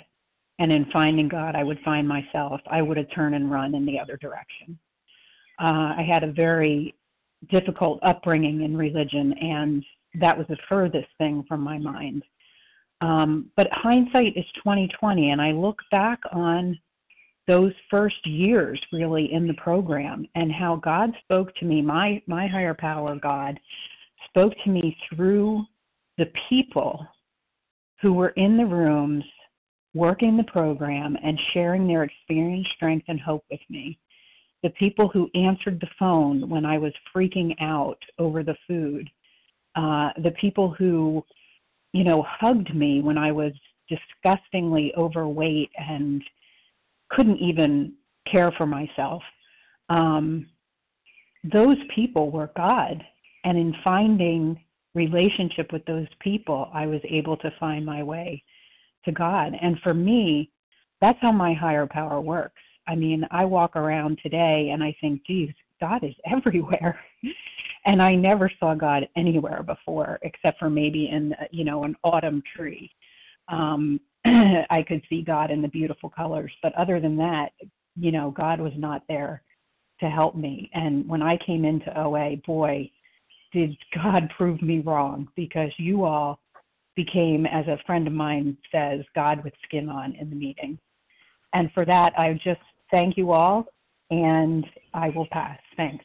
[0.59, 3.85] and in finding God, I would find myself, I would have turned and run in
[3.85, 4.77] the other direction.
[5.61, 6.93] Uh, I had a very
[7.49, 9.83] difficult upbringing in religion, and
[10.19, 12.23] that was the furthest thing from my mind.
[13.01, 16.77] Um, but hindsight is 2020, and I look back on
[17.47, 22.45] those first years really in the program and how God spoke to me, my my
[22.45, 23.59] higher power God
[24.27, 25.63] spoke to me through
[26.19, 27.07] the people
[28.01, 29.23] who were in the rooms
[29.93, 33.97] working the program and sharing their experience, strength, and hope with me.
[34.61, 39.09] The people who answered the phone when I was freaking out over the food.
[39.75, 41.23] Uh, the people who,
[41.93, 43.53] you know, hugged me when I was
[43.87, 46.21] disgustingly overweight and
[47.09, 47.93] couldn't even
[48.29, 49.23] care for myself.
[49.89, 50.47] Um,
[51.51, 53.03] those people were God.
[53.45, 54.59] And in finding
[54.93, 58.43] relationship with those people, I was able to find my way
[59.05, 59.53] to God.
[59.61, 60.51] And for me,
[61.01, 62.61] that's how my higher power works.
[62.87, 66.99] I mean, I walk around today and I think, geez, God is everywhere.
[67.85, 72.43] and I never saw God anywhere before except for maybe in, you know, an autumn
[72.55, 72.91] tree.
[73.47, 77.51] Um, I could see God in the beautiful colors, but other than that,
[77.95, 79.41] you know, God was not there
[79.99, 80.69] to help me.
[80.73, 82.89] And when I came into OA, boy,
[83.51, 86.39] did God prove me wrong because you all
[87.05, 90.77] became, as a friend of mine says, God with skin on in the meeting.
[91.53, 92.59] And for that, I just
[92.91, 93.65] thank you all
[94.09, 95.59] and I will pass.
[95.77, 96.03] Thanks.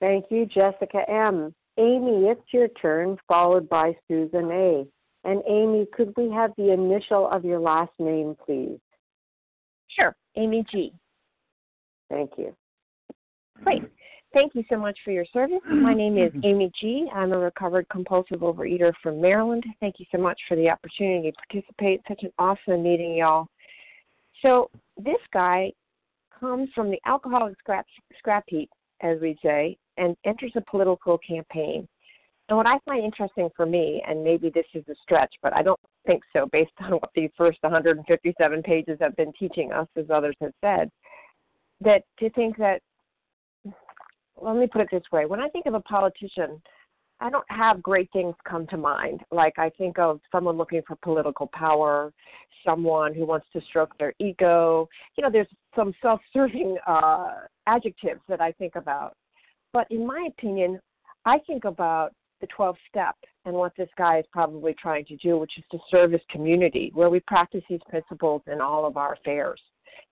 [0.00, 1.54] Thank you, Jessica M.
[1.76, 4.86] Amy, it's your turn, followed by Susan A.
[5.24, 8.78] And Amy, could we have the initial of your last name, please?
[9.88, 10.92] Sure, Amy G.
[12.10, 12.54] Thank you.
[13.62, 13.82] Great.
[14.34, 15.60] Thank you so much for your service.
[15.70, 17.06] My name is Amy G.
[17.14, 19.64] I'm a recovered compulsive overeater from Maryland.
[19.78, 22.00] Thank you so much for the opportunity to participate.
[22.08, 23.46] Such an awesome meeting, y'all.
[24.42, 25.72] So, this guy
[26.38, 27.86] comes from the alcoholic scrap,
[28.18, 28.68] scrap heap,
[29.00, 31.86] as we say, and enters a political campaign.
[32.48, 35.62] And what I find interesting for me, and maybe this is a stretch, but I
[35.62, 40.06] don't think so based on what these first 157 pages have been teaching us, as
[40.12, 40.90] others have said,
[41.80, 42.82] that to think that,
[44.40, 46.60] let me put it this way when I think of a politician,
[47.20, 49.20] I don't have great things come to mind.
[49.30, 52.12] Like I think of someone looking for political power,
[52.66, 54.88] someone who wants to stroke their ego.
[55.16, 57.32] You know, there's some self serving uh,
[57.66, 59.16] adjectives that I think about.
[59.72, 60.80] But in my opinion,
[61.24, 65.38] I think about the 12 step and what this guy is probably trying to do,
[65.38, 69.14] which is to serve his community, where we practice these principles in all of our
[69.14, 69.60] affairs.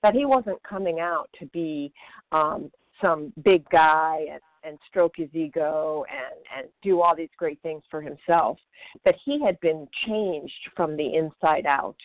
[0.03, 1.93] That he wasn't coming out to be
[2.33, 2.71] um,
[3.01, 7.83] some big guy and, and stroke his ego and, and do all these great things
[7.91, 8.59] for himself,
[9.05, 11.97] But he had been changed from the inside out.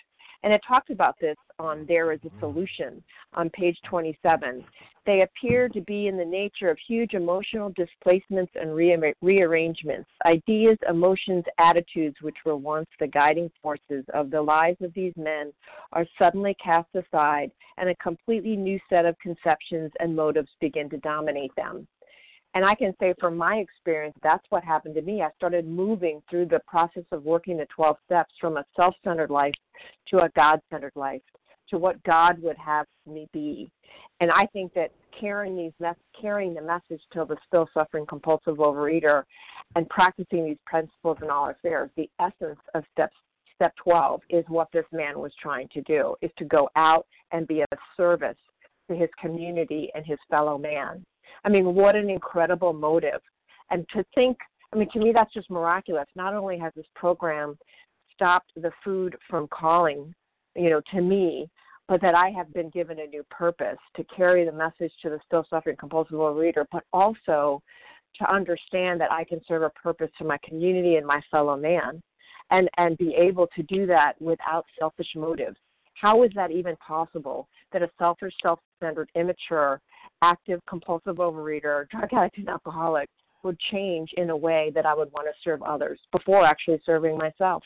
[0.43, 2.39] And it talks about this on There is a mm.
[2.39, 4.63] Solution on page 27.
[5.05, 11.45] They appear to be in the nature of huge emotional displacements and rearrangements, ideas, emotions,
[11.57, 15.53] attitudes, which were once the guiding forces of the lives of these men,
[15.93, 20.97] are suddenly cast aside, and a completely new set of conceptions and motives begin to
[20.97, 21.87] dominate them.
[22.57, 25.21] And I can say from my experience, that's what happened to me.
[25.21, 29.29] I started moving through the process of working the 12 steps from a self centered
[29.29, 29.53] life
[30.07, 31.21] to a God centered life,
[31.69, 33.69] to what God would have me be.
[34.21, 34.89] And I think that
[35.19, 39.21] carrying these mes- carrying the message to the still suffering compulsive overeater
[39.75, 43.11] and practicing these principles in all affairs, the essence of step
[43.53, 47.47] step 12 is what this man was trying to do, is to go out and
[47.47, 48.35] be of service
[48.89, 51.05] to his community and his fellow man.
[51.43, 53.21] I mean, what an incredible motive.
[53.69, 54.37] And to think,
[54.73, 56.07] I mean, to me, that's just miraculous.
[56.15, 57.57] Not only has this program
[58.13, 60.13] stopped the food from calling,
[60.55, 61.49] you know, to me,
[61.87, 65.19] but that I have been given a new purpose to carry the message to the
[65.25, 67.61] still suffering compulsive overeater, but also
[68.17, 72.01] to understand that I can serve a purpose to my community and my fellow man
[72.49, 75.57] and, and be able to do that without selfish motives.
[75.93, 79.81] How is that even possible that a selfish, self centered, immature,
[80.21, 83.09] active, compulsive overeater, drug addict, and alcoholic
[83.43, 87.17] would change in a way that I would want to serve others before actually serving
[87.17, 87.63] myself?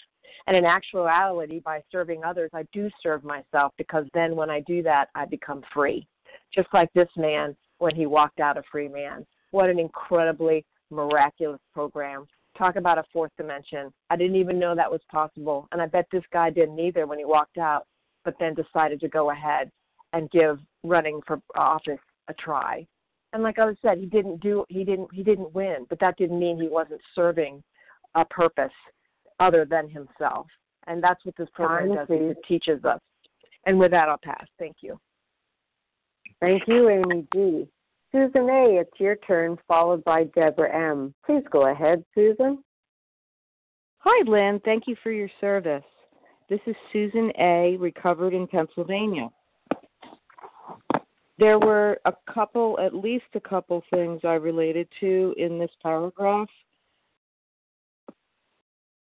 [0.47, 4.81] And in actuality, by serving others, I do serve myself because then when I do
[4.83, 6.07] that, I become free.
[6.53, 9.25] Just like this man when he walked out a free man.
[9.51, 12.25] What an incredibly miraculous program.
[12.57, 13.91] Talk about a fourth dimension.
[14.09, 15.67] I didn't even know that was possible.
[15.71, 17.87] And I bet this guy didn't either when he walked out,
[18.23, 19.71] but then decided to go ahead
[20.13, 22.85] and give running for office a try.
[23.33, 26.39] And like I said, he didn't do he didn't he didn't win, but that didn't
[26.39, 27.63] mean he wasn't serving
[28.15, 28.71] a purpose
[29.39, 30.47] other than himself.
[30.87, 32.07] And that's what this program does.
[32.09, 32.99] It teaches us.
[33.65, 34.45] And with that, I'll pass.
[34.59, 34.99] Thank you.
[36.39, 37.67] Thank you, Amy G.
[38.11, 41.13] Susan A., it's your turn, followed by Deborah M.
[41.25, 42.61] Please go ahead, Susan.
[43.99, 44.59] Hi, Lynn.
[44.65, 45.83] Thank you for your service.
[46.49, 49.29] This is Susan A., recovered in Pennsylvania.
[51.41, 56.47] There were a couple, at least a couple things I related to in this paragraph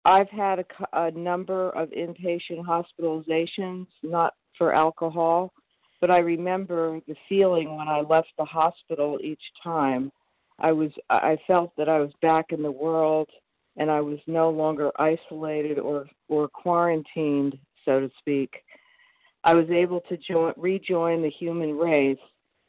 [0.04, 0.64] I've had a,
[0.94, 5.52] a number of inpatient hospitalizations, not for alcohol,
[6.00, 10.10] but I remember the feeling when I left the hospital each time.
[10.58, 13.28] I was I felt that I was back in the world
[13.76, 18.50] and I was no longer isolated or or quarantined, so to speak.
[19.44, 22.18] I was able to join, rejoin the human race,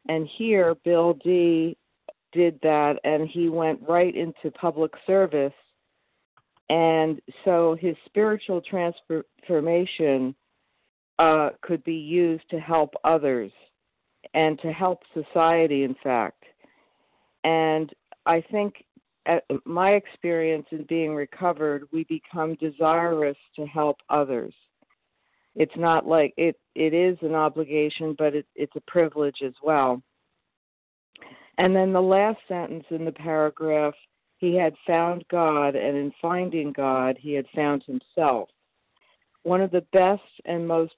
[0.07, 1.77] and here Bill D
[2.31, 5.53] did that, and he went right into public service,
[6.69, 10.33] and so his spiritual transformation
[11.19, 13.51] uh, could be used to help others
[14.33, 16.43] and to help society, in fact.
[17.43, 17.91] And
[18.25, 18.85] I think
[19.65, 24.53] my experience in being recovered, we become desirous to help others.
[25.55, 30.01] It's not like it it is an obligation, but it, it's a privilege as well.
[31.57, 33.93] And then the last sentence in the paragraph,
[34.37, 38.49] he had found God, and in finding God, he had found himself.
[39.43, 40.95] One of the best and most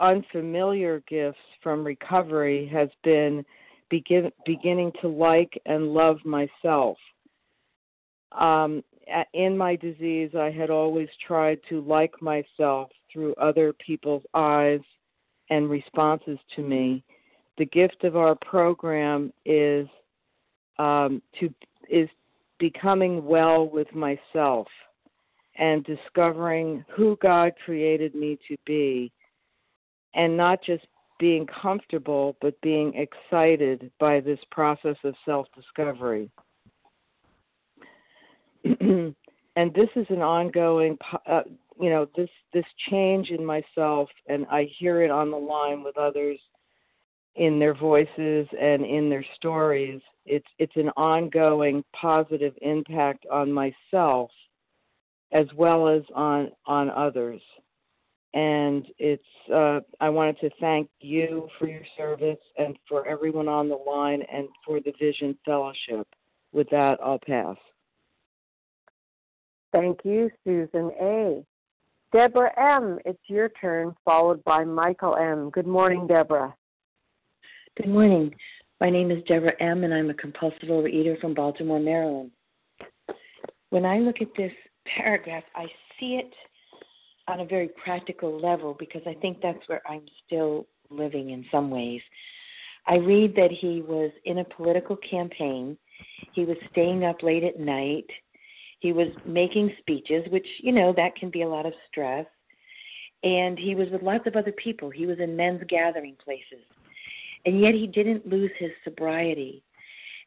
[0.00, 3.44] unfamiliar gifts from recovery has been
[3.88, 6.98] begin, beginning to like and love myself
[8.38, 8.82] um,
[9.34, 14.80] in my disease, I had always tried to like myself through other people's eyes
[15.50, 17.04] and responses to me.
[17.58, 19.86] The gift of our program is
[20.78, 21.52] um, to
[21.90, 22.08] is
[22.58, 24.66] becoming well with myself
[25.56, 29.12] and discovering who God created me to be,
[30.14, 30.86] and not just
[31.18, 36.30] being comfortable, but being excited by this process of self discovery.
[38.64, 39.14] and
[39.74, 40.96] this is an ongoing
[41.26, 41.42] uh,
[41.82, 45.98] you know this this change in myself and i hear it on the line with
[45.98, 46.38] others
[47.36, 54.30] in their voices and in their stories it's it's an ongoing positive impact on myself
[55.32, 57.40] as well as on on others.
[58.34, 59.22] And it's
[59.52, 64.22] uh, i wanted to thank you for your service and for everyone on the line
[64.32, 66.06] and for the vision fellowship.
[66.52, 67.56] With that i'll pass.
[69.72, 71.44] Thank you, Susan A.
[72.12, 75.48] Deborah M., it's your turn, followed by Michael M.
[75.48, 76.54] Good morning, Deborah.
[77.78, 78.34] Good morning.
[78.82, 82.30] My name is Deborah M., and I'm a compulsive overeater from Baltimore, Maryland.
[83.70, 84.52] When I look at this
[84.84, 85.64] paragraph, I
[85.98, 86.30] see it
[87.28, 91.70] on a very practical level because I think that's where I'm still living in some
[91.70, 92.02] ways.
[92.86, 95.78] I read that he was in a political campaign,
[96.34, 98.06] he was staying up late at night
[98.82, 102.26] he was making speeches, which, you know, that can be a lot of stress.
[103.22, 104.90] And he was with lots of other people.
[104.90, 106.64] He was in men's gathering places.
[107.46, 109.62] And yet he didn't lose his sobriety.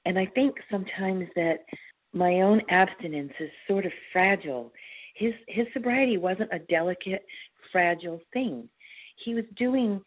[0.06, 1.66] And I think sometimes that
[2.14, 4.72] my own abstinence is sort of fragile.
[5.16, 7.26] His his sobriety wasn't a delicate,
[7.74, 8.70] fragile thing.
[9.18, 10.02] He was doing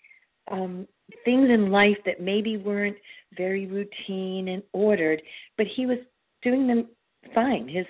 [0.51, 0.89] um,
[1.27, 2.97] things in life that maybe weren't
[3.37, 5.21] very routine and ordered,
[5.59, 5.99] but he was
[6.43, 6.87] doing them
[7.35, 7.69] fine.
[7.69, 7.87] His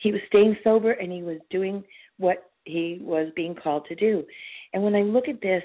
[0.00, 1.84] he was staying sober and he was doing
[2.18, 4.24] what he was being called to do.
[4.72, 5.62] And when I look at this,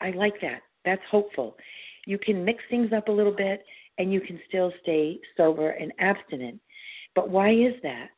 [0.00, 0.62] I like that.
[0.84, 1.56] That's hopeful.
[2.06, 3.64] You can mix things up a little bit
[3.98, 6.60] and you can still stay sober and abstinent.
[7.14, 8.08] But why is that?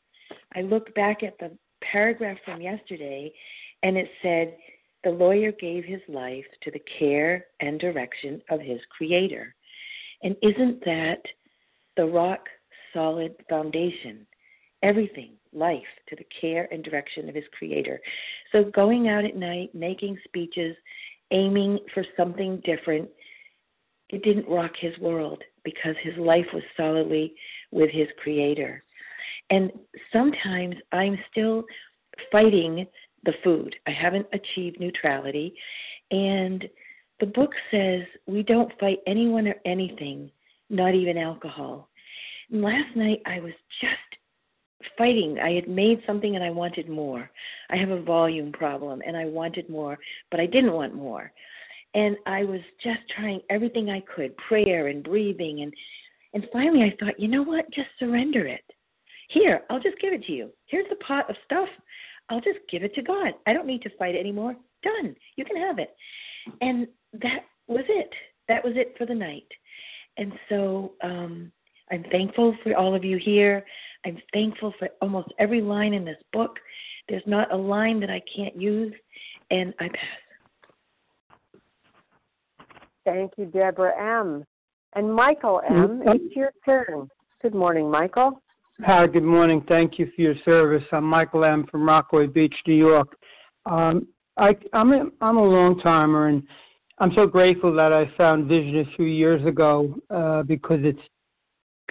[0.55, 1.51] I look back at the
[1.81, 3.33] paragraph from yesterday
[3.83, 4.57] and it said,
[5.05, 9.55] the lawyer gave his life to the care and direction of his creator.
[10.23, 11.23] And isn't that
[11.97, 12.47] the rock
[12.93, 14.27] solid foundation?
[14.83, 18.01] Everything life to the care and direction of his creator.
[18.53, 20.77] So going out at night, making speeches,
[21.31, 23.09] aiming for something different,
[24.09, 27.35] it didn't rock his world because his life was solidly
[27.71, 28.83] with his creator.
[29.51, 29.71] And
[30.13, 31.65] sometimes I'm still
[32.31, 32.87] fighting
[33.25, 33.75] the food.
[33.87, 35.55] I haven't achieved neutrality.
[36.11, 36.69] And
[37.21, 40.31] the book says we don't fight anyone or anything,
[40.71, 41.89] not even alcohol.
[42.51, 44.12] And last night I was just
[44.97, 45.39] fighting.
[45.39, 47.31] I had made something and I wanted more.
[47.71, 49.99] I have a volume problem and I wanted more,
[50.31, 51.33] but I didn't want more.
[51.95, 55.73] And I was just trying everything I could, prayer and breathing and
[56.35, 57.71] and finally I thought, you know what?
[57.73, 58.65] Just surrender it.
[59.29, 60.51] Here, I'll just give it to you.
[60.67, 61.69] Here's the pot of stuff.
[62.31, 63.35] I'll just give it to God.
[63.47, 64.57] I don't need to fight anymore.
[64.83, 65.15] Done.
[65.37, 65.95] You can have it.
[66.61, 66.87] And
[67.21, 68.11] that was it.
[68.49, 69.47] That was it for the night.
[70.17, 71.53] And so um
[71.91, 73.65] I'm thankful for all of you here.
[74.05, 76.59] I'm thankful for almost every line in this book.
[77.09, 78.93] There's not a line that I can't use,
[79.51, 81.61] and I pass.
[83.05, 84.45] Thank you, Deborah M.
[84.95, 87.09] And Michael M., it's your turn.
[87.41, 88.43] Good morning, Michael.
[88.85, 89.65] Hi, good morning.
[89.69, 90.83] Thank you for your service.
[90.93, 91.67] I'm Michael M.
[91.71, 93.17] from Rockaway Beach, New York.
[93.67, 96.43] Um, I, I'm a, I'm a long timer, and
[96.99, 100.97] I'm so grateful that I found Vision a few years ago uh, because it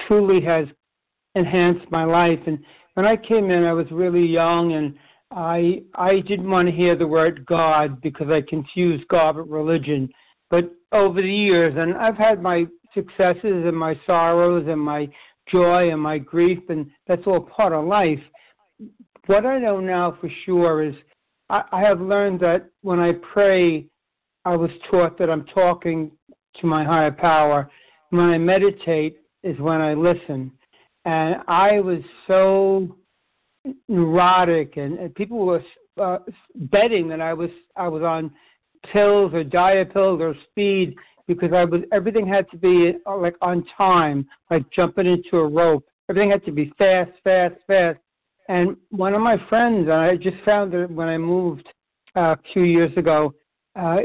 [0.07, 0.67] truly has
[1.35, 2.39] enhanced my life.
[2.45, 2.59] And
[2.95, 4.95] when I came in, I was really young, and
[5.31, 10.09] I I didn't want to hear the word God because I confused God with religion.
[10.49, 15.07] But over the years, and I've had my successes and my sorrows and my
[15.49, 18.19] joy and my grief, and that's all part of life.
[19.27, 20.95] What I know now for sure is
[21.49, 23.87] I, I have learned that when I pray,
[24.45, 26.11] I was taught that I'm talking
[26.59, 27.69] to my higher power.
[28.09, 30.51] When I meditate is when I listen.
[31.05, 32.95] And I was so
[33.87, 35.63] neurotic, and, and people were
[35.99, 36.19] uh,
[36.55, 38.31] betting that I was I was on
[38.91, 40.95] pills or diet pills or speed
[41.27, 45.47] because I was everything had to be uh, like on time, like jumping into a
[45.47, 45.85] rope.
[46.09, 47.99] Everything had to be fast, fast, fast.
[48.49, 51.67] And one of my friends, and I just found it when I moved
[52.15, 53.33] uh, a few years ago,
[53.79, 53.99] uh,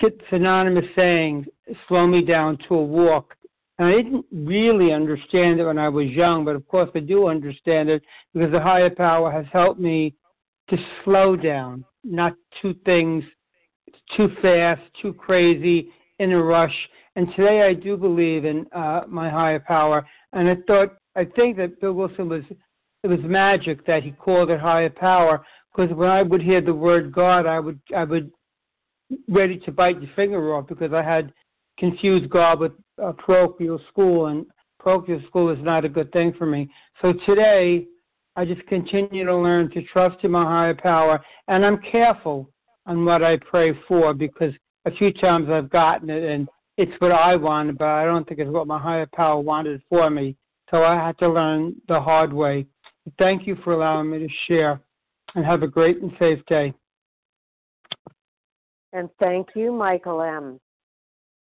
[0.00, 1.46] get synonymous saying,
[1.88, 3.34] slow me down to a walk.
[3.78, 7.28] And I didn't really understand it when I was young, but of course I do
[7.28, 8.02] understand it
[8.32, 10.14] because the higher power has helped me
[10.70, 13.22] to slow down, not two things
[14.16, 16.74] too fast, too crazy, in a rush.
[17.16, 20.06] And today I do believe in uh, my higher power.
[20.32, 22.42] And I thought, I think that Bill Wilson was,
[23.02, 26.74] it was magic that he called it higher power because when I would hear the
[26.74, 28.30] word God, I would, I would
[29.28, 31.32] ready to bite your finger off because I had
[31.78, 34.46] confused God with a parochial school, and
[34.78, 36.70] parochial school is not a good thing for me.
[37.02, 37.86] So today,
[38.36, 42.50] I just continue to learn to trust in my higher power, and I'm careful
[42.86, 44.52] on what I pray for because
[44.84, 48.40] a few times I've gotten it and it's what I wanted, but I don't think
[48.40, 50.36] it's what my higher power wanted for me.
[50.70, 52.66] So I had to learn the hard way.
[53.18, 54.80] Thank you for allowing me to share
[55.34, 56.74] and have a great and safe day.
[58.92, 60.60] And thank you, Michael M.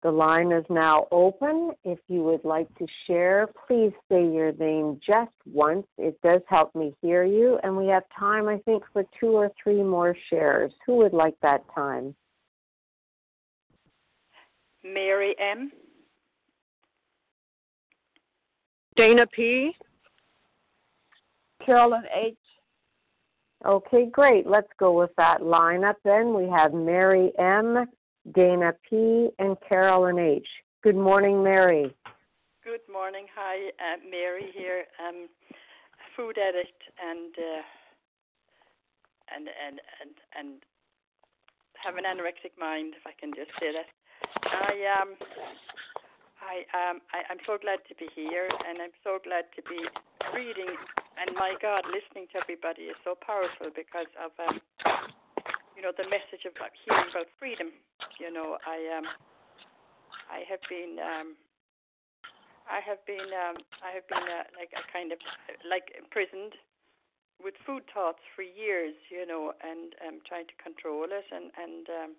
[0.03, 1.71] The line is now open.
[1.85, 5.87] If you would like to share, please say your name just once.
[5.97, 7.61] It does help me hear you.
[7.63, 10.73] And we have time, I think, for two or three more shares.
[10.87, 12.17] Who would like that time?
[14.83, 15.71] Mary M.
[18.97, 19.73] Dana P.
[21.65, 22.37] Carolyn H.
[23.65, 24.47] Okay, great.
[24.49, 26.35] Let's go with that lineup then.
[26.35, 27.87] We have Mary M,
[28.35, 30.47] Dana P, and Carolyn H.
[30.83, 31.95] Good morning, Mary.
[32.65, 33.27] Good morning.
[33.35, 34.85] Hi, uh, Mary here.
[35.05, 35.29] Um,
[36.17, 37.63] food addict and uh,
[39.35, 40.49] and and and and
[41.83, 43.89] have an anorexic mind, if I can just say that.
[44.47, 45.11] I um
[46.39, 49.83] I um I, I'm so glad to be here and I'm so glad to be
[50.35, 50.71] reading
[51.19, 54.61] and my God, listening to everybody is so powerful because of um
[55.77, 56.55] you know the message of
[56.85, 57.73] hearing about freedom.
[58.21, 59.07] You know, I um
[60.29, 61.29] I have been um
[62.69, 65.19] I have been um I have been uh, like a kind of
[65.67, 66.55] like imprisoned
[67.43, 71.85] with food thoughts for years, you know, and um trying to control it and and
[71.89, 72.13] um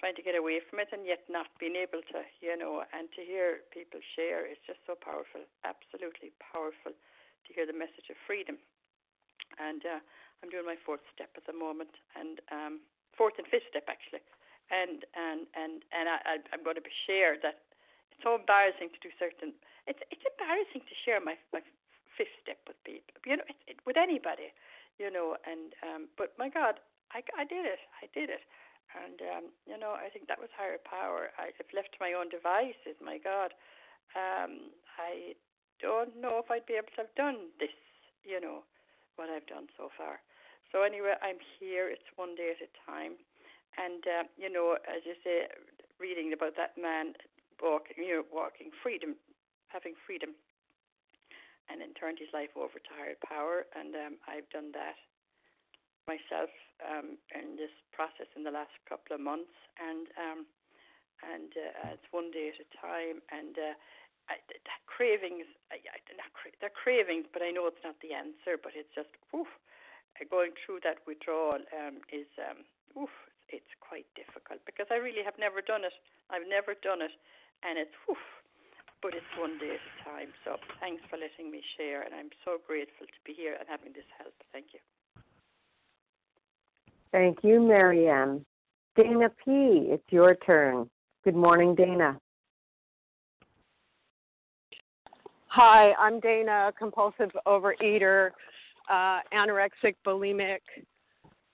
[0.00, 3.08] trying to get away from it and yet not being able to, you know, and
[3.16, 8.16] to hear people share is just so powerful, absolutely powerful to hear the message of
[8.28, 8.60] freedom.
[9.56, 10.00] And uh,
[10.42, 12.74] I'm doing my fourth step at the moment, and um,
[13.16, 14.22] fourth and fifth step actually,
[14.70, 17.64] and and and and I, I'm going to be share that
[18.12, 19.56] it's so embarrassing to do certain.
[19.88, 21.64] It's it's embarrassing to share my my
[22.16, 24.48] fifth step with people, you know, it, it, with anybody,
[24.96, 26.80] you know, and um, but my God,
[27.12, 28.44] I I did it, I did it
[28.94, 31.34] and um, you know, I think that was higher power.
[31.36, 33.52] I, if left to my own devices, my God,
[34.14, 35.34] um, I
[35.82, 37.74] don't know if I'd be able to have done this.
[38.24, 38.66] You know,
[39.16, 40.20] what I've done so far.
[40.72, 41.88] So anyway, I'm here.
[41.88, 43.16] It's one day at a time,
[43.76, 45.48] and uh, you know, as you say,
[46.00, 47.16] reading about that man
[47.62, 49.16] walking, you know, walking freedom,
[49.68, 50.36] having freedom,
[51.70, 54.98] and then turned his life over to higher power, and um, I've done that
[56.06, 56.50] myself
[56.82, 60.40] um, in this process in the last couple of months, and um,
[61.24, 63.24] and uh, it's one day at a time.
[63.32, 63.74] And uh,
[64.28, 65.46] That cravings,
[66.60, 68.58] they're cravings, but I know it's not the answer.
[68.58, 69.48] But it's just, oof,
[70.30, 72.66] going through that withdrawal um, is, um,
[72.98, 73.12] oof,
[73.48, 75.94] it's quite difficult because I really have never done it.
[76.30, 77.14] I've never done it,
[77.62, 78.18] and it's, oof,
[79.02, 80.34] but it's one day at a time.
[80.42, 83.92] So thanks for letting me share, and I'm so grateful to be here and having
[83.94, 84.34] this help.
[84.52, 84.80] Thank you.
[87.12, 88.44] Thank you, Mary M.
[88.96, 90.90] Dana P., it's your turn.
[91.24, 92.18] Good morning, Dana.
[95.58, 98.28] Hi, I'm Dana, compulsive overeater,
[98.90, 100.58] uh, anorexic, bulimic.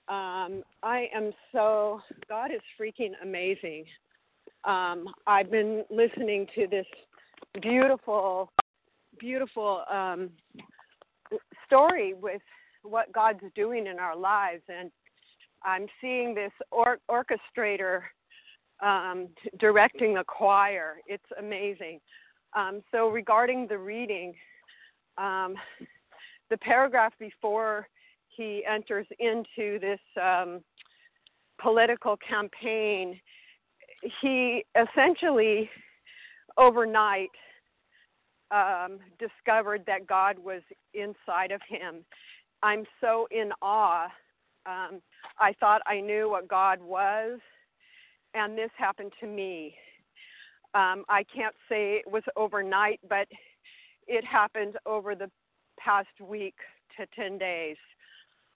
[0.08, 3.84] Um, I am so, God is freaking amazing.
[4.64, 6.84] Um, I've been listening to this
[7.60, 8.50] beautiful,
[9.20, 10.30] beautiful um,
[11.64, 12.42] story with
[12.82, 14.62] what God's doing in our lives.
[14.68, 14.90] And
[15.62, 18.00] I'm seeing this or- orchestrator
[18.82, 19.28] um,
[19.60, 20.96] directing the choir.
[21.06, 22.00] It's amazing.
[22.54, 24.34] Um, so, regarding the reading,
[25.18, 25.54] um,
[26.50, 27.88] the paragraph before
[28.28, 30.60] he enters into this um,
[31.60, 33.18] political campaign,
[34.20, 35.70] he essentially
[36.56, 37.30] overnight
[38.50, 42.04] um, discovered that God was inside of him.
[42.62, 44.08] I'm so in awe.
[44.66, 45.00] Um,
[45.38, 47.40] I thought I knew what God was,
[48.34, 49.74] and this happened to me.
[50.74, 53.28] Um, I can't say it was overnight, but
[54.06, 55.30] it happened over the
[55.78, 56.54] past week
[56.96, 57.76] to 10 days.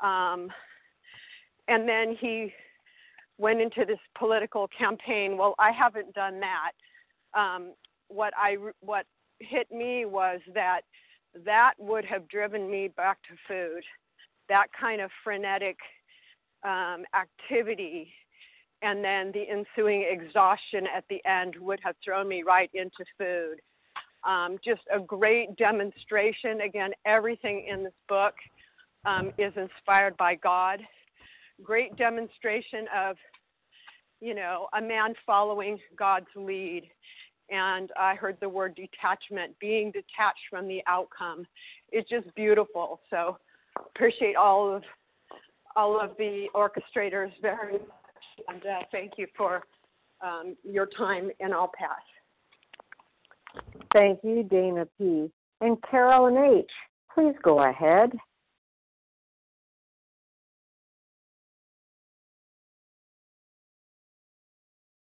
[0.00, 0.50] Um,
[1.68, 2.52] and then he
[3.38, 5.36] went into this political campaign.
[5.36, 6.72] Well, I haven't done that.
[7.34, 7.74] Um,
[8.08, 9.04] what I what
[9.40, 10.82] hit me was that
[11.44, 13.82] that would have driven me back to food.
[14.48, 15.76] That kind of frenetic
[16.64, 18.12] um, activity
[18.86, 23.56] and then the ensuing exhaustion at the end would have thrown me right into food.
[24.24, 26.60] Um, just a great demonstration.
[26.60, 28.34] Again, everything in this book
[29.04, 30.80] um, is inspired by God.
[31.64, 33.16] Great demonstration of,
[34.20, 36.84] you know, a man following God's lead.
[37.50, 41.44] And I heard the word detachment, being detached from the outcome.
[41.90, 43.00] It's just beautiful.
[43.10, 43.38] So
[43.94, 44.82] appreciate all of
[45.74, 47.78] all of the orchestrators very
[48.48, 49.62] and uh, thank you for
[50.20, 53.62] um, your time, and I'll pass.
[53.92, 55.30] Thank you, Dana P.
[55.60, 56.70] And Carolyn H.,
[57.14, 58.10] please go ahead.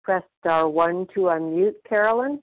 [0.05, 2.41] Press star one to unmute, Carolyn.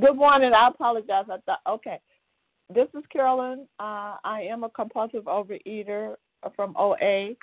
[0.00, 0.52] Good morning.
[0.52, 1.26] I apologize.
[1.30, 2.00] I thought, okay.
[2.74, 3.68] This is Carolyn.
[3.78, 6.16] Uh, I am a compulsive overeater
[6.54, 7.34] from OA.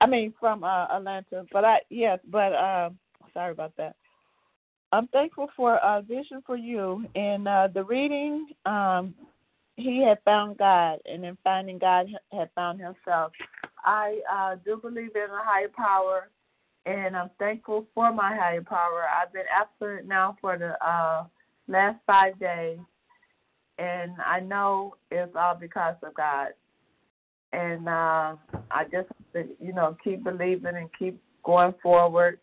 [0.00, 2.90] I mean from uh, Atlanta, but I yes, but uh,
[3.32, 3.94] sorry about that.
[4.92, 8.48] I'm thankful for uh, Vision for You in uh, the reading.
[8.66, 9.14] Um,
[9.76, 13.32] he had found God, and in finding God, had found himself.
[13.84, 16.28] I uh, do believe in a higher power,
[16.84, 19.04] and I'm thankful for my higher power.
[19.08, 21.24] I've been abstinent now for the uh,
[21.68, 22.78] last five days,
[23.78, 26.48] and I know it's all because of God
[27.52, 28.36] and uh,
[28.70, 29.08] I just
[29.60, 32.38] you know keep believing and keep going forward,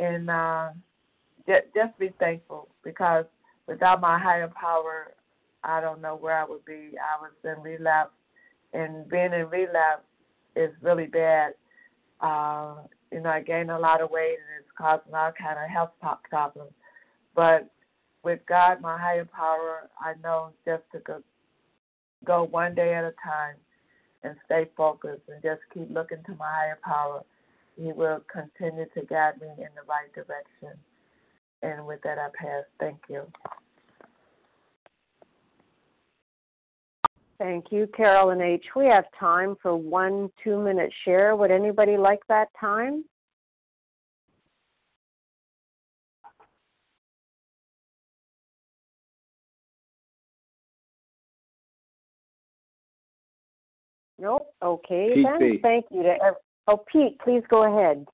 [0.00, 0.70] and uh,
[1.46, 3.24] just just be thankful because
[3.66, 5.12] without my higher power,
[5.64, 6.92] I don't know where I would be.
[6.94, 8.14] I was in relapse,
[8.72, 10.04] and being in relapse
[10.54, 11.54] is really bad.
[12.20, 12.76] Uh,
[13.12, 15.90] you know, I gained a lot of weight and it's causing all kind of health
[16.00, 16.72] problems.
[17.34, 17.70] But
[18.24, 21.22] with God, my higher power, I know just to go,
[22.24, 23.54] go one day at a time
[24.22, 27.22] and stay focused and just keep looking to my higher power,
[27.76, 30.78] He will continue to guide me in the right direction.
[31.62, 32.64] And with that, I pass.
[32.78, 33.22] Thank you.
[37.38, 38.64] Thank you, Carolyn H.
[38.74, 41.36] We have time for one two minute share.
[41.36, 43.04] Would anybody like that time?
[54.26, 54.52] Nope.
[54.60, 55.38] Okay Pete then.
[55.38, 55.58] B.
[55.62, 56.02] Thank you.
[56.02, 56.16] To,
[56.66, 58.04] oh, Pete, please go ahead.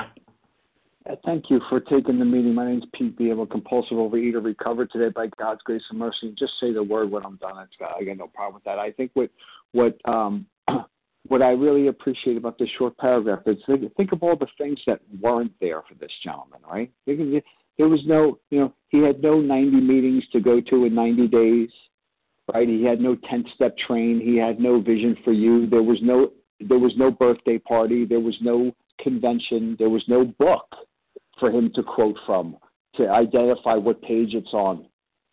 [0.00, 2.54] Uh, Thank you for taking the meeting.
[2.54, 3.30] My name is Pete B.
[3.30, 6.32] I'm a compulsive overeater, recovered today by God's grace and mercy.
[6.38, 7.58] Just say the word when I'm done.
[7.58, 8.78] It's got, I got no problem with that.
[8.78, 9.30] I think what
[9.72, 10.46] what um,
[11.26, 14.78] what I really appreciate about this short paragraph is think, think of all the things
[14.86, 16.92] that weren't there for this gentleman, right?
[17.06, 21.26] There was no, you know, he had no 90 meetings to go to in 90
[21.26, 21.70] days
[22.52, 22.68] right?
[22.68, 24.20] He had no 10 step train.
[24.20, 25.66] He had no vision for you.
[25.66, 28.04] There was no there was no birthday party.
[28.04, 29.76] There was no convention.
[29.78, 30.66] There was no book
[31.38, 32.56] for him to quote from
[32.96, 34.86] to identify what page it's on,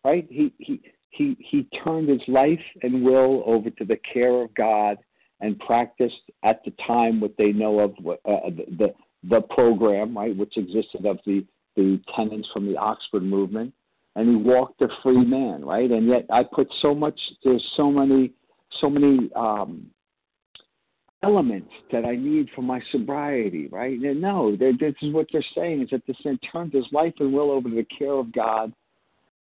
[0.03, 0.28] right?
[0.30, 4.97] He he he he turned his life and will over to the care of God
[5.41, 8.93] and practiced at the time what they know of uh, the
[9.28, 11.45] the program, right, which existed of the
[11.76, 13.74] the tenets from the Oxford movement
[14.16, 15.89] and he walked a free man, right?
[15.91, 17.20] And yet I put so much.
[17.43, 18.32] There's so many,
[18.80, 19.88] so many um,
[21.24, 23.99] elements that I need for my sobriety, right?
[23.99, 27.34] And no, this is what they're saying is that the sin turned his life and
[27.34, 28.72] will over to the care of God.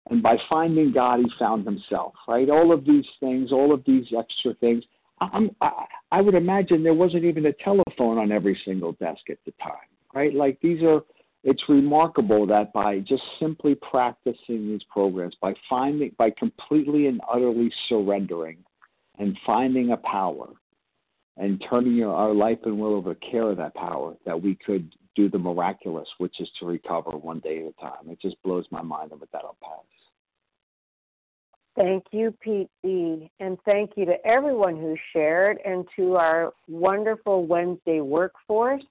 [0.10, 2.50] And by finding God, he found himself, right?
[2.50, 4.84] All of these things, all of these extra things.
[5.20, 9.38] I'm, I, I would imagine there wasn't even a telephone on every single desk at
[9.46, 10.34] the time, right?
[10.34, 11.02] Like these are,
[11.46, 17.72] it's remarkable that by just simply practicing these programs, by finding, by completely and utterly
[17.88, 18.58] surrendering
[19.20, 20.50] and finding a power
[21.38, 24.92] and turning your, our life and will over care of that power, that we could
[25.16, 28.10] do the miraculous, which is to recover one day at a time.
[28.10, 29.84] It just blows my mind, and with that, I'll pass.
[31.76, 33.30] Thank you, Pete B.
[33.40, 38.84] And thank you to everyone who shared and to our wonderful Wednesday workforce,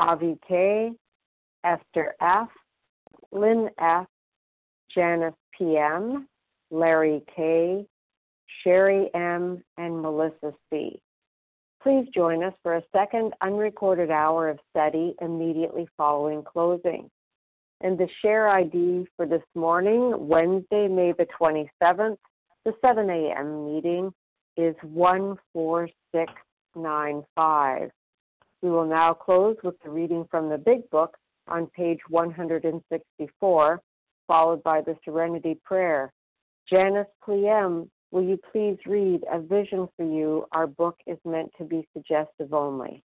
[0.00, 0.92] Javi K.,
[1.64, 2.48] Esther F.,
[3.30, 4.06] Lynn F.,
[4.94, 6.28] Janice PM,
[6.70, 7.86] Larry K.,
[8.62, 11.00] Sherry M., and Melissa C.
[11.82, 17.10] Please join us for a second unrecorded hour of study immediately following closing.
[17.80, 22.18] And the share ID for this morning, Wednesday, May the 27th,
[22.64, 23.74] the 7 a.m.
[23.74, 24.14] meeting
[24.56, 27.90] is 14695.
[28.62, 31.16] We will now close with the reading from the Big Book
[31.48, 33.82] on page 164,
[34.26, 36.12] followed by the Serenity Prayer.
[36.68, 40.44] Janice Pliem Will you please read A Vision for You?
[40.52, 43.02] Our book is meant to be suggestive only.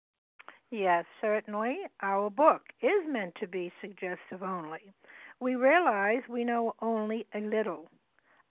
[0.69, 1.79] Yes, certainly.
[2.01, 4.93] Our book is meant to be suggestive only.
[5.39, 7.89] We realize we know only a little.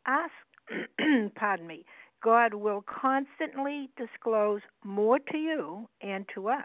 [0.06, 0.32] Ask,
[1.36, 1.84] pardon me,
[2.20, 6.64] God will constantly disclose more to you and to us.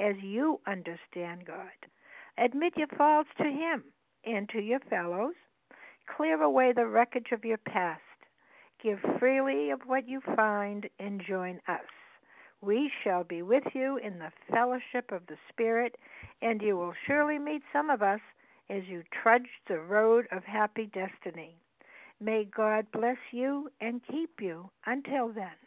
[0.00, 1.68] as you understand God.
[2.38, 3.84] Admit your faults to Him
[4.24, 5.34] and to your fellows.
[6.16, 8.00] Clear away the wreckage of your past
[8.82, 11.84] Give freely of what you find and join us.
[12.62, 15.96] We shall be with you in the fellowship of the Spirit,
[16.40, 18.20] and you will surely meet some of us
[18.70, 21.56] as you trudge the road of happy destiny.
[22.20, 25.60] May God bless you and keep you until then.